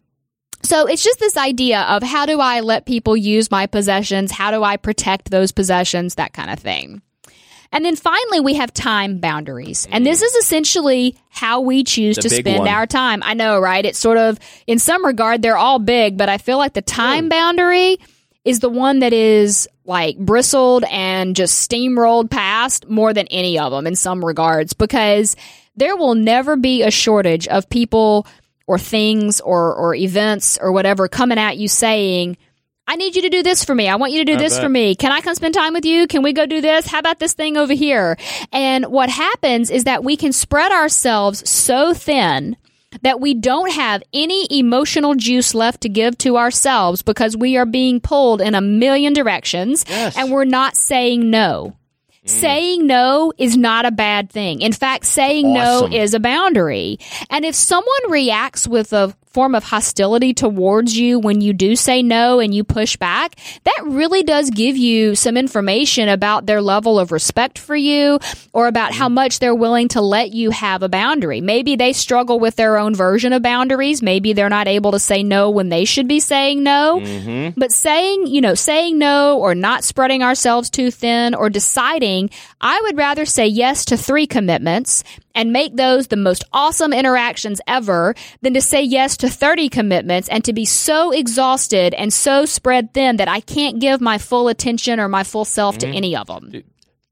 So 0.63 0.87
it's 0.87 1.05
just 1.05 1.21
this 1.21 1.37
idea 1.37 1.83
of 1.83 2.03
how 2.03 2.27
do 2.27 2.41
I 2.41 2.61
let 2.61 2.87
people 2.87 3.17
use 3.17 3.51
my 3.51 3.67
possessions? 3.67 4.33
How 4.33 4.51
do 4.51 4.65
I 4.65 4.77
protect 4.77 5.31
those 5.31 5.53
possessions? 5.53 6.17
That 6.17 6.33
kind 6.33 6.51
of 6.51 6.59
thing. 6.59 7.03
And 7.77 7.85
then 7.85 7.95
finally, 7.95 8.41
we 8.41 8.55
have 8.55 8.73
time 8.73 9.19
boundaries. 9.19 9.87
And 9.91 10.07
this 10.07 10.23
mm. 10.23 10.25
is 10.25 10.35
essentially 10.37 11.15
how 11.29 11.61
we 11.61 11.85
choose 11.85 12.17
The 12.17 12.23
to 12.23 12.31
spend 12.31 12.61
one. 12.61 12.69
our 12.69 12.87
time. 12.87 13.23
I 13.23 13.35
know, 13.35 13.61
right? 13.61 13.85
It's 13.85 13.99
sort 13.99 14.17
of, 14.17 14.39
in 14.67 14.79
some 14.79 15.05
regard, 15.05 15.43
they're 15.43 15.59
all 15.59 15.79
big, 15.79 16.17
but 16.17 16.31
I 16.31 16.39
feel 16.39 16.57
like 16.57 16.73
the 16.73 16.81
time 16.81 17.29
boundary 17.29 17.99
is 18.47 18.61
the 18.61 18.71
one 18.71 19.01
that 19.01 19.13
is 19.13 19.69
like 19.85 20.17
bristled 20.17 20.85
and 20.91 21.37
just 21.37 21.71
steamrolled 21.71 22.31
past 22.31 22.89
more 22.89 23.13
than 23.13 23.27
any 23.27 23.59
of 23.59 23.73
them 23.73 23.87
in 23.87 23.95
some 23.95 24.25
regards 24.25 24.73
because 24.73 25.37
there 25.77 25.99
will 25.99 26.15
never 26.15 26.57
be 26.57 26.83
a 26.83 26.91
shortage 26.91 27.47
of 27.47 27.69
people 27.69 28.27
or 28.67 28.79
things 28.79 29.43
or, 29.43 29.75
or 29.75 29.95
events 29.95 30.57
or 30.57 30.73
whatever 30.73 31.09
coming 31.09 31.39
at 31.39 31.59
you 31.59 31.69
saying, 31.69 32.39
I 32.89 32.97
need 32.97 33.17
you 33.17 33.23
to 33.23 33.29
do 33.31 33.43
this 33.43 33.65
for 33.65 33.75
me. 33.75 33.89
I 33.89 33.97
want 33.97 34.13
you 34.13 34.25
to 34.25 34.33
do 34.33 34.37
this 34.39 34.55
bet. 34.55 34.63
for 34.63 34.69
me. 34.69 34.95
Can 34.95 35.11
I 35.13 35.21
come 35.21 35.35
spend 35.35 35.55
time 35.55 35.73
with 35.73 35.85
you? 35.85 36.07
Can 36.07 36.23
we 36.23 36.33
go 36.33 36.47
do 36.47 36.61
this? 36.61 36.87
How 36.87 37.01
about 37.01 37.19
this 37.19 37.33
thing 37.33 37.57
over 37.57 37.73
here? 37.73 38.17
And 38.53 38.87
what 38.87 39.11
happens 39.11 39.71
is 39.71 39.85
that 39.85 40.05
we 40.05 40.17
can 40.17 40.33
spread 40.33 40.71
ourselves 40.71 41.49
so 41.49 41.93
thin 41.95 42.57
that 43.03 43.21
we 43.21 43.35
don't 43.35 43.73
have 43.73 44.03
any 44.15 44.47
emotional 44.51 45.15
juice 45.17 45.55
left 45.55 45.81
to 45.83 45.89
give 45.89 46.17
to 46.19 46.37
ourselves 46.39 47.03
because 47.03 47.37
we 47.37 47.57
are 47.57 47.67
being 47.67 48.01
pulled 48.01 48.41
in 48.41 48.55
a 48.55 48.61
million 48.61 49.13
directions 49.13 49.85
Yes. 49.89 50.17
and 50.17 50.31
we're 50.31 50.45
not 50.45 50.77
saying 50.77 51.29
no. 51.29 51.77
Mm. 52.25 52.29
Saying 52.31 52.87
no 52.87 53.33
is 53.37 53.57
not 53.57 53.85
a 53.85 53.91
bad 53.91 54.31
thing. 54.31 54.61
In 54.63 54.73
fact, 54.73 55.05
saying 55.05 55.47
Awesome. 55.57 55.91
no 55.91 55.97
is 55.97 56.15
a 56.15 56.21
boundary. 56.21 56.99
And 57.31 57.45
if 57.45 57.55
someone 57.55 58.11
reacts 58.11 58.67
with 58.67 58.93
a 58.93 59.15
form 59.37 59.55
of 59.55 59.65
hostility 59.65 60.33
towards 60.33 60.97
you 60.97 61.19
when 61.19 61.43
you 61.43 61.53
do 61.53 61.77
say 61.77 62.03
no 62.03 62.41
and 62.41 62.55
you 62.55 62.65
push 62.65 62.97
back, 62.97 63.35
that 63.65 63.83
really 63.85 64.23
does 64.23 64.49
give 64.49 64.79
you 64.79 65.15
some 65.15 65.37
information 65.37 66.09
about 66.09 66.47
their 66.47 66.63
level 66.63 66.99
of 66.99 67.13
respect 67.13 67.59
for 67.59 67.77
you 67.77 68.19
or 68.55 68.67
about 68.67 68.95
how 68.95 69.09
mm-hmm. 69.09 69.17
much 69.17 69.39
they're 69.39 69.55
willing 69.55 69.89
to 69.89 70.01
let 70.01 70.33
you 70.33 70.51
have 70.53 70.83
a 70.83 70.89
boundary. 70.89 71.43
Maybe 71.43 71.77
they 71.77 71.93
struggle 71.93 72.41
with 72.41 72.57
their 72.57 72.79
own 72.79 72.95
version 72.95 73.35
of 73.35 73.43
boundaries. 73.43 74.01
Maybe 74.01 74.33
they're 74.33 74.49
not 74.49 74.69
able 74.69 74.93
to 74.93 74.99
say 74.99 75.23
no 75.23 75.51
when 75.51 75.69
they 75.69 75.85
should 75.85 76.09
be 76.09 76.19
saying 76.19 76.63
no. 76.63 76.99
Mm-hmm. 76.99 77.61
But 77.61 77.73
saying, 77.73 78.29
you 78.29 78.41
know, 78.41 78.55
saying 78.55 78.97
no 78.97 79.39
or 79.39 79.55
not 79.55 79.85
spreading 79.85 80.23
ourselves 80.23 80.71
too 80.71 80.91
thin 80.91 81.35
or 81.35 81.51
deciding, 81.51 82.31
I 82.59 82.81
would 82.85 82.97
rather 82.97 83.27
say 83.27 83.49
yes 83.49 83.85
to 83.87 83.99
three 83.99 84.27
commitments 84.27 85.05
and 85.37 85.53
make 85.53 85.77
those 85.77 86.09
the 86.09 86.17
most 86.17 86.43
awesome 86.53 86.93
interactions 86.93 87.61
ever 87.69 88.15
than 88.41 88.55
to 88.55 88.61
say 88.61 88.83
yes 88.83 89.19
to 89.19 89.29
30 89.29 89.69
commitments 89.69 90.29
and 90.29 90.45
to 90.45 90.53
be 90.53 90.65
so 90.65 91.13
exhausted 91.13 91.95
and 91.95 92.13
so 92.13 92.45
spread 92.45 92.93
thin 92.93 93.19
that 93.19 93.29
I 93.29 93.41
can't 93.41 93.79
give 93.79 94.01
my 94.01 94.19
full 94.19 94.49
attention 94.49 94.99
or 94.99 95.09
my 95.09 95.23
full 95.23 95.45
self 95.45 95.79
to 95.79 95.87
mm-hmm. 95.87 95.97
any 95.97 96.17
of 96.17 96.27
them. 96.27 96.65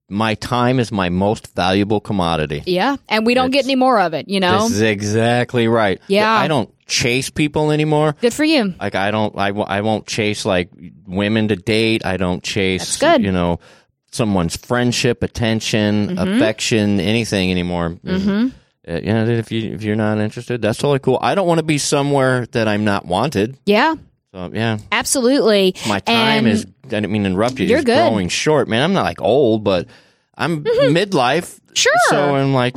My 0.09 0.35
time 0.35 0.81
is 0.81 0.93
my 0.93 1.09
most 1.09 1.55
valuable 1.55 2.01
commodity. 2.01 2.63
Yeah. 2.67 2.97
And 3.09 3.25
we 3.25 3.35
don't 3.35 3.51
get 3.51 3.65
any 3.65 3.75
more 3.75 3.99
of 3.99 4.15
it, 4.15 4.29
you 4.29 4.39
know? 4.39 4.65
This 4.65 4.73
is 4.73 4.81
exactly 4.83 5.67
right. 5.67 6.01
Yeah. 6.09 6.31
I 6.31 6.47
don't 6.47 6.71
chase 6.87 7.31
people 7.31 7.71
anymore. 7.71 8.15
Good 8.21 8.35
for 8.35 8.45
you. 8.45 8.75
Like 8.79 8.95
I 8.95 9.11
don't, 9.11 9.37
I, 9.37 9.49
w- 9.49 9.67
I 9.67 9.81
won't 9.81 10.07
chase 10.07 10.45
like 10.45 10.71
women 11.07 11.49
to 11.49 11.57
date. 11.57 12.05
I 12.05 12.17
don't 12.17 12.43
chase, 12.43 12.99
That's 12.99 13.17
good. 13.17 13.25
you 13.25 13.33
know, 13.33 13.61
someone's 14.15 14.57
friendship, 14.57 15.23
attention, 15.23 16.09
Mm-hmm. 16.17 16.19
affection, 16.37 17.01
anything 17.01 17.51
anymore. 17.51 17.91
Mm-hmm. 18.05 18.49
Uh, 18.87 19.01
yeah, 19.03 19.25
if 19.25 19.51
you 19.51 19.73
if 19.75 19.83
you're 19.83 19.97
not 19.97 20.19
interested, 20.19 20.61
that's 20.63 20.79
totally 20.79 20.99
cool. 20.99 21.19
I 21.23 21.35
don't 21.35 21.47
want 21.47 21.59
to 21.59 21.65
be 21.65 21.79
somewhere 21.79 22.47
that 22.53 22.69
I'm 22.69 22.85
not 22.85 23.07
wanted. 23.07 23.57
Yeah. 23.67 23.95
So 24.33 24.51
yeah, 24.53 24.79
Absolutely. 24.93 25.75
my 25.89 26.01
time 26.01 26.47
And- 26.47 26.49
is. 26.49 26.67
I 26.85 26.89
didn't 26.89 27.13
mean 27.13 27.23
to 27.23 27.31
interrupt 27.31 27.59
you. 27.59 27.67
You're 27.67 27.79
is 27.79 27.85
good. 27.85 27.97
Mm-hmm. 27.97 28.09
growing 28.11 28.29
short, 28.29 28.69
man. 28.69 28.83
I'm 28.83 28.93
not 28.93 29.05
like 29.05 29.23
old, 29.23 29.65
but 29.65 29.87
I'm 30.37 30.65
midlife. 30.65 31.59
Sure. 31.73 31.93
So 32.11 32.35
I'm 32.35 32.53
like, 32.53 32.77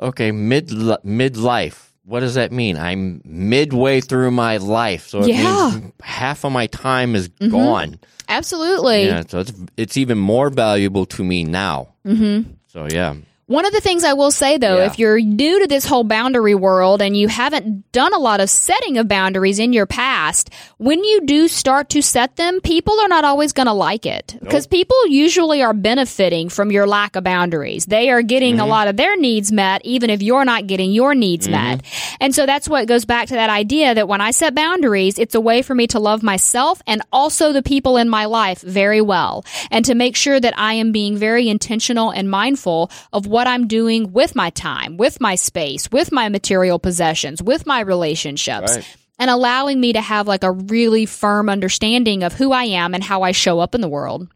okay, 0.00 0.32
mid 0.32 0.68
midlife. 0.68 1.90
What 2.06 2.20
does 2.20 2.34
that 2.34 2.52
mean? 2.52 2.76
I'm 2.78 3.20
midway 3.24 4.00
through 4.00 4.30
my 4.30 4.58
life, 4.58 5.08
so 5.08 5.22
it 5.22 5.28
Yeah. 5.30 5.42
Mm-hmm. 5.42 5.80
means 5.80 5.92
half 6.02 6.44
of 6.44 6.52
my 6.52 6.68
time 6.68 7.14
is 7.16 7.28
gone. 7.28 7.98
Absolutely. 8.28 9.06
Yeah, 9.06 9.22
so 9.26 9.40
it's 9.40 9.52
it's 9.76 9.96
even 9.96 10.16
more 10.16 10.48
valuable 10.50 11.04
to 11.06 11.24
me 11.24 11.42
now. 11.44 11.88
Mm-hmm. 12.06 12.50
So 12.68 12.86
yeah, 12.90 13.14
One 13.48 13.64
of 13.64 13.72
the 13.72 13.80
things 13.80 14.02
I 14.02 14.14
will 14.14 14.32
say 14.32 14.58
though, 14.58 14.78
Yeah. 14.78 14.86
if 14.86 14.98
you're 14.98 15.20
new 15.20 15.60
to 15.60 15.68
this 15.68 15.86
whole 15.86 16.02
boundary 16.02 16.56
world 16.56 17.00
and 17.00 17.16
you 17.16 17.28
haven't 17.28 17.92
done 17.92 18.12
a 18.12 18.18
lot 18.18 18.40
of 18.40 18.50
setting 18.50 18.98
of 18.98 19.06
boundaries 19.06 19.60
in 19.60 19.72
your 19.72 19.86
past, 19.86 20.50
when 20.78 21.04
you 21.04 21.20
do 21.24 21.46
start 21.46 21.88
to 21.90 22.02
set 22.02 22.34
them, 22.34 22.60
people 22.60 22.98
are 22.98 23.06
not 23.06 23.24
always 23.24 23.52
going 23.52 23.68
to 23.68 23.72
like 23.72 24.04
it 24.04 24.36
because 24.40 24.66
people 24.66 24.96
usually 25.06 25.62
are 25.62 25.72
benefiting 25.72 26.48
from 26.48 26.72
your 26.72 26.88
lack 26.88 27.14
of 27.14 27.22
boundaries. 27.22 27.86
They 27.86 28.10
are 28.10 28.20
getting 28.20 28.58
a 28.58 28.62
mm-hmm. 28.62 28.70
lot 28.70 28.88
of 28.88 28.96
their 28.96 29.16
needs 29.16 29.52
met, 29.52 29.80
even 29.84 30.10
if 30.10 30.22
you're 30.22 30.44
not 30.44 30.66
getting 30.66 30.90
your 30.90 31.14
needs 31.14 31.46
mm-hmm. 31.46 31.52
met. 31.52 31.84
And 32.18 32.34
so 32.34 32.46
that's 32.46 32.68
what 32.68 32.88
goes 32.88 33.04
back 33.04 33.28
to 33.28 33.34
that 33.34 33.48
idea 33.48 33.94
that 33.94 34.08
when 34.08 34.20
I 34.20 34.32
set 34.32 34.56
boundaries, 34.56 35.20
it's 35.20 35.36
a 35.36 35.40
way 35.40 35.62
for 35.62 35.76
me 35.76 35.86
to 35.88 36.00
love 36.00 36.24
myself 36.24 36.82
and 36.84 37.00
also 37.12 37.52
the 37.52 37.62
people 37.62 37.96
in 37.96 38.08
my 38.08 38.24
life 38.24 38.60
very 38.62 39.00
well 39.00 39.44
and 39.70 39.84
to 39.84 39.94
make 39.94 40.16
sure 40.16 40.40
that 40.40 40.58
I 40.58 40.72
am 40.72 40.90
being 40.90 41.16
very 41.16 41.48
intentional 41.48 42.10
and 42.10 42.28
mindful 42.28 42.90
of 43.12 43.28
what 43.28 43.35
I'm 43.44 43.66
doing 43.66 44.12
with 44.12 44.36
my 44.36 44.50
time, 44.50 44.96
with 44.96 45.20
my 45.20 45.34
space, 45.34 45.90
with 45.90 46.12
my 46.12 46.28
material 46.28 46.78
possessions, 46.78 47.42
with 47.42 47.66
my 47.66 47.80
relationships. 47.80 48.76
Right. 48.76 48.96
And 49.18 49.30
allowing 49.30 49.80
me 49.80 49.94
to 49.94 50.00
have 50.00 50.28
like 50.28 50.44
a 50.44 50.52
really 50.52 51.06
firm 51.06 51.48
understanding 51.48 52.22
of 52.22 52.34
who 52.34 52.52
I 52.52 52.64
am 52.64 52.94
and 52.94 53.02
how 53.02 53.22
I 53.22 53.32
show 53.32 53.60
up 53.60 53.74
in 53.74 53.80
the 53.80 53.88
world 53.88 54.28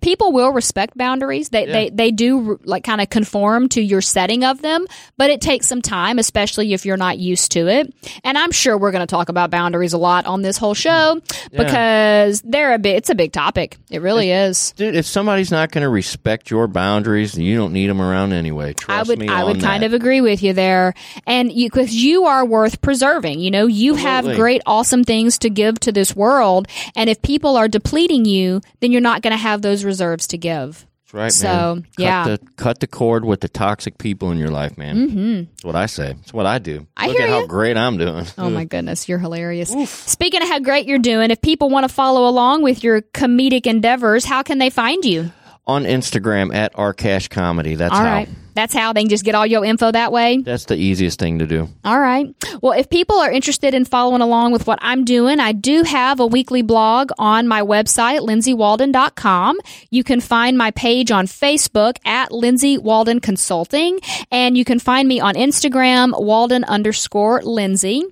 people 0.00 0.32
will 0.32 0.52
respect 0.52 0.96
boundaries. 0.96 1.48
They 1.48 1.66
Yeah. 1.66 1.72
they 1.72 1.90
they 1.90 2.10
do 2.10 2.58
like 2.64 2.84
kind 2.84 3.00
of 3.00 3.10
conform 3.10 3.68
to 3.70 3.82
your 3.82 4.00
setting 4.00 4.44
of 4.44 4.62
them, 4.62 4.86
but 5.16 5.30
it 5.30 5.40
takes 5.40 5.66
some 5.66 5.82
time, 5.82 6.18
especially 6.18 6.72
if 6.72 6.86
you're 6.86 6.96
not 6.96 7.18
used 7.18 7.52
to 7.52 7.68
it. 7.68 7.92
And 8.24 8.38
I'm 8.38 8.52
sure 8.52 8.76
we're 8.78 8.92
going 8.92 9.06
to 9.06 9.12
talk 9.12 9.28
about 9.28 9.50
boundaries 9.50 9.92
a 9.92 9.98
lot 9.98 10.26
on 10.26 10.42
this 10.42 10.56
whole 10.56 10.74
show 10.74 11.20
mm. 11.20 11.50
because 11.50 12.42
they're 12.42 12.74
a 12.74 12.78
bit. 12.78 12.96
It's 12.96 13.10
a 13.10 13.14
big 13.14 13.32
topic. 13.32 13.76
It 13.90 14.02
really 14.02 14.30
is. 14.30 14.72
Dude, 14.72 14.94
if 14.94 15.06
somebody's 15.06 15.50
not 15.50 15.70
going 15.70 15.82
to 15.82 15.88
respect 15.88 16.50
your 16.50 16.66
boundaries, 16.68 17.36
you 17.36 17.56
don't 17.56 17.72
need 17.72 17.88
them 17.88 18.00
around 18.00 18.32
anyway. 18.32 18.74
Trust 18.74 18.90
I 18.90 19.02
would 19.08 19.18
me 19.18 19.28
I 19.28 19.44
would 19.44 19.60
kind 19.60 19.82
that. 19.82 19.86
of 19.86 19.94
agree 19.94 20.20
with 20.20 20.42
you 20.42 20.52
there, 20.52 20.94
and 21.26 21.52
you 21.52 21.68
because 21.68 21.94
you 21.94 22.24
are 22.26 22.44
worth 22.44 22.80
preserving. 22.80 23.40
You 23.40 23.50
know, 23.50 23.66
you 23.66 23.94
have 23.94 24.24
great, 24.24 24.62
awesome 24.66 25.04
things 25.04 25.38
to 25.38 25.50
give 25.50 25.80
to 25.80 25.92
this 25.92 26.14
world, 26.14 26.68
and 26.94 27.10
if 27.10 27.20
people 27.22 27.56
are 27.56 27.68
depleting 27.68 28.24
you, 28.24 28.60
then 28.80 28.92
you're 28.92 29.00
not 29.00 29.22
going 29.22 29.32
to 29.32 29.36
have 29.36 29.62
those 29.62 29.71
reserves 29.84 30.26
to 30.28 30.38
give. 30.38 30.86
That's 31.12 31.14
right, 31.14 31.32
So, 31.32 31.74
man. 31.74 31.82
Cut 31.82 31.98
yeah. 31.98 32.24
the, 32.24 32.38
cut 32.56 32.80
the 32.80 32.86
cord 32.86 33.24
with 33.24 33.40
the 33.40 33.48
toxic 33.48 33.98
people 33.98 34.30
in 34.30 34.38
your 34.38 34.50
life, 34.50 34.78
man. 34.78 34.96
Mm-hmm. 34.96 35.36
That's 35.50 35.64
what 35.64 35.76
I 35.76 35.86
say. 35.86 36.14
That's 36.14 36.32
what 36.32 36.46
I 36.46 36.58
do. 36.58 36.86
I 36.96 37.08
Look 37.08 37.16
hear 37.16 37.26
at 37.26 37.30
how 37.30 37.40
ya. 37.40 37.46
great 37.46 37.76
I'm 37.76 37.98
doing. 37.98 38.24
Oh 38.38 38.48
my 38.50 38.64
goodness, 38.64 39.08
you're 39.08 39.18
hilarious. 39.18 39.70
Speaking 39.90 40.42
of 40.42 40.48
how 40.48 40.58
great 40.60 40.86
you're 40.86 40.98
doing, 40.98 41.30
if 41.30 41.40
people 41.42 41.68
want 41.68 41.84
to 41.88 41.92
follow 41.94 42.28
along 42.28 42.62
with 42.62 42.82
your 42.82 43.02
comedic 43.02 43.66
endeavors, 43.66 44.24
how 44.24 44.42
can 44.42 44.58
they 44.58 44.70
find 44.70 45.04
you? 45.04 45.30
On 45.66 45.84
Instagram 45.84 46.52
at 46.54 46.72
Rcash 46.74 47.30
Comedy. 47.30 47.76
That's 47.76 47.94
All 47.94 48.00
how. 48.00 48.04
right. 48.04 48.28
That's 48.54 48.74
how 48.74 48.92
they 48.92 49.00
can 49.02 49.08
just 49.08 49.24
get 49.24 49.34
all 49.34 49.46
your 49.46 49.64
info 49.64 49.90
that 49.90 50.12
way. 50.12 50.38
That's 50.38 50.66
the 50.66 50.76
easiest 50.76 51.18
thing 51.18 51.38
to 51.38 51.46
do. 51.46 51.68
All 51.84 51.98
right. 51.98 52.26
Well, 52.60 52.78
if 52.78 52.90
people 52.90 53.16
are 53.16 53.30
interested 53.30 53.72
in 53.72 53.84
following 53.84 54.20
along 54.20 54.52
with 54.52 54.66
what 54.66 54.78
I'm 54.82 55.04
doing, 55.04 55.40
I 55.40 55.52
do 55.52 55.84
have 55.84 56.20
a 56.20 56.26
weekly 56.26 56.62
blog 56.62 57.10
on 57.18 57.48
my 57.48 57.62
website, 57.62 58.20
lindsaywalden.com. 58.20 59.58
You 59.90 60.04
can 60.04 60.20
find 60.20 60.58
my 60.58 60.70
page 60.72 61.10
on 61.10 61.26
Facebook 61.26 61.96
at 62.04 62.30
Lindsay 62.32 62.76
Walden 62.76 63.20
Consulting, 63.20 64.00
and 64.30 64.56
you 64.58 64.64
can 64.64 64.78
find 64.78 65.08
me 65.08 65.20
on 65.20 65.34
Instagram, 65.34 66.20
Walden 66.20 66.64
underscore 66.64 67.40
Lindsay. 67.42 68.02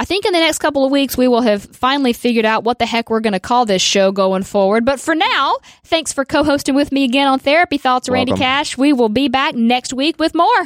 I 0.00 0.04
think 0.04 0.24
in 0.24 0.32
the 0.32 0.38
next 0.38 0.58
couple 0.58 0.84
of 0.84 0.92
weeks, 0.92 1.16
we 1.16 1.26
will 1.26 1.40
have 1.40 1.64
finally 1.64 2.12
figured 2.12 2.44
out 2.44 2.62
what 2.62 2.78
the 2.78 2.86
heck 2.86 3.10
we're 3.10 3.18
going 3.18 3.32
to 3.32 3.40
call 3.40 3.66
this 3.66 3.82
show 3.82 4.12
going 4.12 4.44
forward. 4.44 4.84
But 4.84 5.00
for 5.00 5.16
now, 5.16 5.56
thanks 5.82 6.12
for 6.12 6.24
co 6.24 6.44
hosting 6.44 6.76
with 6.76 6.92
me 6.92 7.02
again 7.02 7.26
on 7.26 7.40
Therapy 7.40 7.78
Thoughts, 7.78 8.08
Randy 8.08 8.32
Welcome. 8.32 8.44
Cash. 8.44 8.78
We 8.78 8.92
will 8.92 9.08
be 9.08 9.28
back 9.28 9.56
next 9.56 9.92
week 9.92 10.20
with 10.20 10.36
more. 10.36 10.64